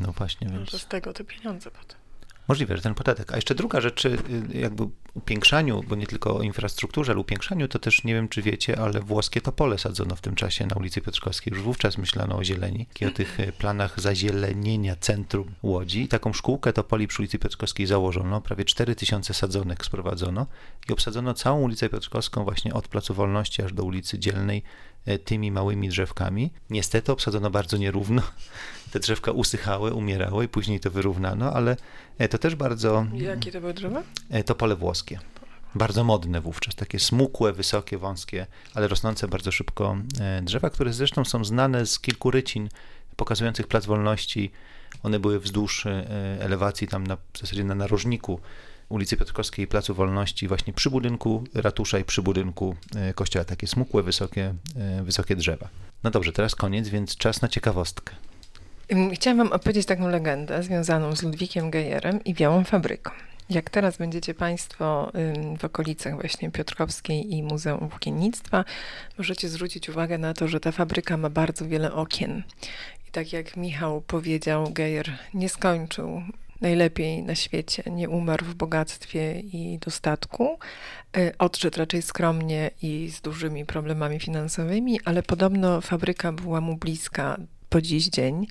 No 0.00 0.12
właśnie. 0.12 0.48
Więc... 0.48 0.70
Że 0.70 0.78
z 0.78 0.86
tego 0.86 1.12
te 1.12 1.24
pieniądze 1.24 1.70
potem. 1.70 2.01
Możliwe, 2.52 2.76
że 2.76 2.82
ten 2.82 2.94
podatek. 2.94 3.32
A 3.32 3.36
jeszcze 3.36 3.54
druga 3.54 3.80
rzecz, 3.80 4.04
y, 4.04 4.18
jakby 4.54 4.88
upiększaniu, 5.14 5.82
bo 5.88 5.96
nie 5.96 6.06
tylko 6.06 6.36
o 6.36 6.42
infrastrukturze, 6.42 7.12
ale 7.12 7.20
upiększaniu, 7.20 7.68
to 7.68 7.78
też 7.78 8.04
nie 8.04 8.14
wiem, 8.14 8.28
czy 8.28 8.42
wiecie, 8.42 8.78
ale 8.78 9.00
włoskie 9.00 9.40
topole 9.40 9.78
sadzono 9.78 10.16
w 10.16 10.20
tym 10.20 10.34
czasie 10.34 10.66
na 10.66 10.76
ulicy 10.76 11.00
Piotrkowskiej. 11.00 11.52
Już 11.54 11.62
wówczas 11.62 11.98
myślano 11.98 12.36
o 12.36 12.44
zieleni 12.44 12.86
i 13.00 13.06
o 13.06 13.10
tych 13.10 13.40
y, 13.40 13.52
planach 13.52 14.00
zazielenienia 14.00 14.96
centrum 14.96 15.54
Łodzi. 15.62 16.02
I 16.02 16.08
taką 16.08 16.32
szkółkę 16.32 16.72
topoli 16.72 17.06
przy 17.06 17.22
ulicy 17.22 17.38
Piotrkowskiej 17.38 17.86
założono, 17.86 18.40
prawie 18.40 18.64
4000 18.64 19.34
sadzonek 19.34 19.84
sprowadzono 19.84 20.46
i 20.88 20.92
obsadzono 20.92 21.34
całą 21.34 21.60
ulicę 21.60 21.88
Piotrkowską 21.88 22.44
właśnie 22.44 22.74
od 22.74 22.88
Placu 22.88 23.14
Wolności 23.14 23.62
aż 23.62 23.72
do 23.72 23.84
ulicy 23.84 24.18
Dzielnej 24.18 24.62
y, 25.08 25.18
tymi 25.18 25.52
małymi 25.52 25.88
drzewkami. 25.88 26.52
Niestety 26.70 27.12
obsadzono 27.12 27.50
bardzo 27.50 27.76
nierówno 27.76 28.22
te 28.92 29.00
drzewka 29.00 29.32
usychały, 29.32 29.94
umierały 29.94 30.44
i 30.44 30.48
później 30.48 30.80
to 30.80 30.90
wyrównano, 30.90 31.52
ale 31.52 31.76
e, 32.18 32.28
to 32.28 32.38
też 32.38 32.54
bardzo... 32.54 33.06
Jakie 33.14 33.52
to 33.52 33.60
były 33.60 33.74
drzewa? 33.74 34.02
E, 34.30 34.44
to 34.44 34.54
pole 34.54 34.76
włoskie. 34.76 35.18
Bardzo 35.74 36.04
modne 36.04 36.40
wówczas, 36.40 36.74
takie 36.74 36.98
smukłe, 36.98 37.52
wysokie, 37.52 37.98
wąskie, 37.98 38.46
ale 38.74 38.88
rosnące 38.88 39.28
bardzo 39.28 39.52
szybko 39.52 39.96
e, 40.20 40.42
drzewa, 40.42 40.70
które 40.70 40.92
zresztą 40.92 41.24
są 41.24 41.44
znane 41.44 41.86
z 41.86 42.00
kilku 42.00 42.30
rycin 42.30 42.68
pokazujących 43.16 43.66
Plac 43.66 43.86
Wolności. 43.86 44.50
One 45.02 45.18
były 45.18 45.40
wzdłuż 45.40 45.86
elewacji, 46.40 46.88
tam 46.88 47.06
na, 47.06 47.16
w 47.16 47.38
zasadzie 47.40 47.64
na 47.64 47.74
narożniku 47.74 48.40
ulicy 48.88 49.16
Piotrkowskiej 49.16 49.64
i 49.64 49.68
Placu 49.68 49.94
Wolności, 49.94 50.48
właśnie 50.48 50.72
przy 50.72 50.90
budynku 50.90 51.44
ratusza 51.54 51.98
i 51.98 52.04
przy 52.04 52.22
budynku 52.22 52.76
kościoła. 53.14 53.44
Takie 53.44 53.66
smukłe, 53.66 54.02
wysokie, 54.02 54.54
wysokie 55.02 55.36
drzewa. 55.36 55.68
No 56.04 56.10
dobrze, 56.10 56.32
teraz 56.32 56.54
koniec, 56.54 56.88
więc 56.88 57.16
czas 57.16 57.42
na 57.42 57.48
ciekawostkę. 57.48 58.14
Chciałam 59.12 59.38
wam 59.38 59.52
opowiedzieć 59.52 59.86
taką 59.86 60.08
legendę 60.08 60.62
związaną 60.62 61.16
z 61.16 61.22
Ludwikiem 61.22 61.70
Gejerem 61.70 62.24
i 62.24 62.34
Białą 62.34 62.64
Fabryką. 62.64 63.10
Jak 63.50 63.70
teraz 63.70 63.96
będziecie 63.96 64.34
Państwo 64.34 65.12
w 65.58 65.64
okolicach 65.64 66.14
właśnie 66.14 66.50
Piotrkowskiej 66.50 67.34
i 67.34 67.42
Muzeum 67.42 67.88
Włókiennictwa, 67.88 68.64
możecie 69.18 69.48
zwrócić 69.48 69.88
uwagę 69.88 70.18
na 70.18 70.34
to, 70.34 70.48
że 70.48 70.60
ta 70.60 70.72
fabryka 70.72 71.16
ma 71.16 71.30
bardzo 71.30 71.68
wiele 71.68 71.92
okien. 71.92 72.42
I 73.08 73.10
tak 73.10 73.32
jak 73.32 73.56
Michał 73.56 74.00
powiedział, 74.00 74.72
Gejer 74.72 75.12
nie 75.34 75.48
skończył 75.48 76.22
najlepiej 76.60 77.22
na 77.22 77.34
świecie, 77.34 77.82
nie 77.90 78.08
umarł 78.08 78.44
w 78.44 78.54
bogactwie 78.54 79.40
i 79.40 79.78
dostatku. 79.78 80.58
Y, 81.16 81.32
odszedł 81.38 81.78
raczej 81.78 82.02
skromnie 82.02 82.70
i 82.82 83.10
z 83.10 83.20
dużymi 83.20 83.66
problemami 83.66 84.20
finansowymi, 84.20 85.00
ale 85.04 85.22
podobno 85.22 85.80
fabryka 85.80 86.32
była 86.32 86.60
mu 86.60 86.76
bliska 86.76 87.36
po 87.68 87.80
dziś 87.80 88.08
dzień. 88.08 88.46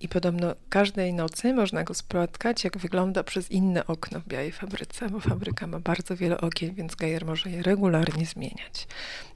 I 0.00 0.08
podobno 0.08 0.54
każdej 0.68 1.14
nocy 1.14 1.54
można 1.54 1.84
go 1.84 1.94
spotkać, 1.94 2.64
jak 2.64 2.78
wygląda 2.78 3.24
przez 3.24 3.50
inne 3.50 3.86
okno 3.86 4.20
w 4.20 4.28
białej 4.28 4.52
fabryce, 4.52 5.10
bo 5.10 5.20
fabryka 5.20 5.66
ma 5.66 5.80
bardzo 5.80 6.16
wiele 6.16 6.40
okien, 6.40 6.74
więc 6.74 6.94
Gejer 6.94 7.26
może 7.26 7.50
je 7.50 7.62
regularnie 7.62 8.26
zmieniać. 8.26 8.86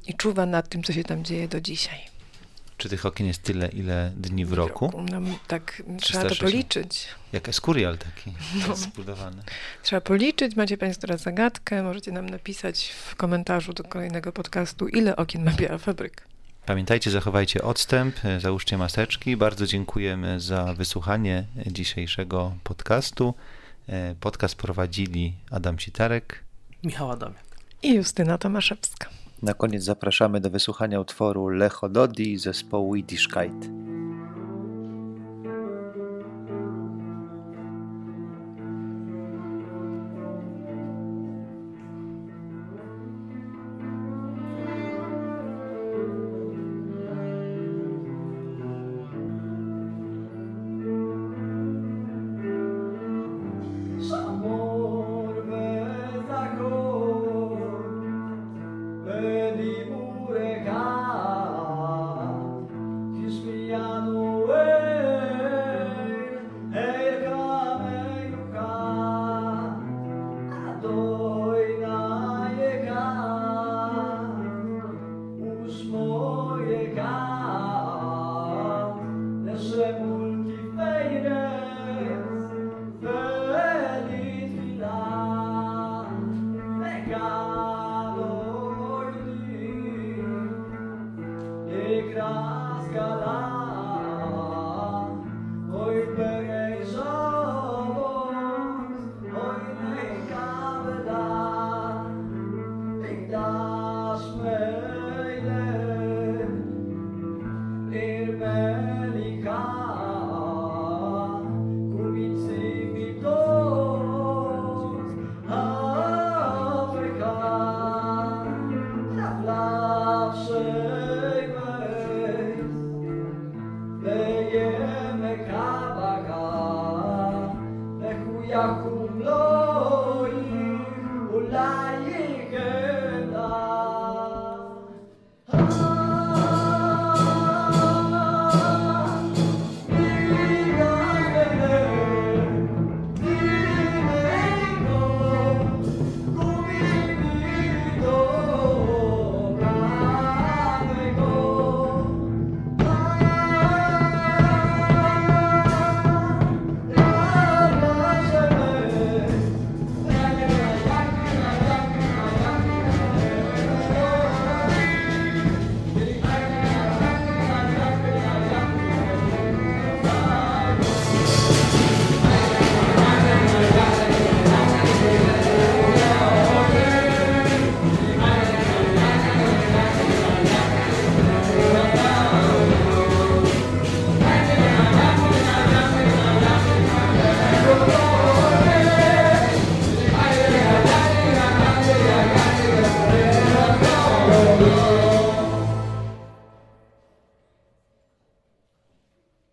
I 0.07 0.15
czuwa 0.15 0.47
nad 0.47 0.69
tym, 0.69 0.83
co 0.83 0.93
się 0.93 1.05
tam 1.05 1.25
dzieje 1.25 1.49
do 1.49 1.61
dzisiaj. 1.61 2.19
Czy 2.79 2.89
tych 2.89 3.07
okien 3.07 3.27
jest 3.27 3.43
tyle, 3.43 3.69
ile 3.69 4.13
dni 4.17 4.45
w 4.45 4.53
roku? 4.53 5.03
No, 5.11 5.21
tak, 5.47 5.83
trzeba 6.01 6.29
to 6.29 6.37
policzyć. 6.37 7.09
Jak 7.33 7.49
eskurial 7.49 7.99
taki 7.99 8.33
no. 8.69 8.77
zbudowany. 8.77 9.43
Trzeba 9.83 10.01
policzyć. 10.01 10.57
Macie 10.57 10.79
Państwo 10.79 11.01
teraz 11.01 11.23
zagadkę. 11.23 11.83
Możecie 11.83 12.13
nam 12.13 12.29
napisać 12.29 12.89
w 12.89 13.17
komentarzu 13.17 13.73
do 13.73 13.85
kolejnego 13.85 14.33
podcastu, 14.33 14.89
ile 14.89 15.17
okien 15.17 15.45
ma 15.45 15.51
biała 15.51 15.79
fabryka. 15.79 16.25
Pamiętajcie, 16.69 17.11
zachowajcie 17.11 17.63
odstęp, 17.63 18.15
załóżcie 18.39 18.79
maseczki. 18.79 19.37
Bardzo 19.37 19.67
dziękujemy 19.67 20.41
za 20.41 20.75
wysłuchanie 20.75 21.45
dzisiejszego 21.67 22.53
podcastu. 22.65 23.35
Podcast 24.21 24.55
prowadzili 24.55 25.35
Adam 25.51 25.79
Citarek, 25.79 26.45
Michał 26.85 27.11
Adamiak 27.11 27.45
i 27.83 27.95
Justyna 27.95 28.39
Tomaszewska. 28.39 29.09
Na 29.43 29.55
koniec 29.55 29.85
zapraszamy 29.85 30.41
do 30.41 30.51
wysłuchania 30.51 31.01
utworu 31.01 31.49
Lechododi 31.49 32.39
zespołu 32.39 32.97
Yiddishkeit. 32.97 33.69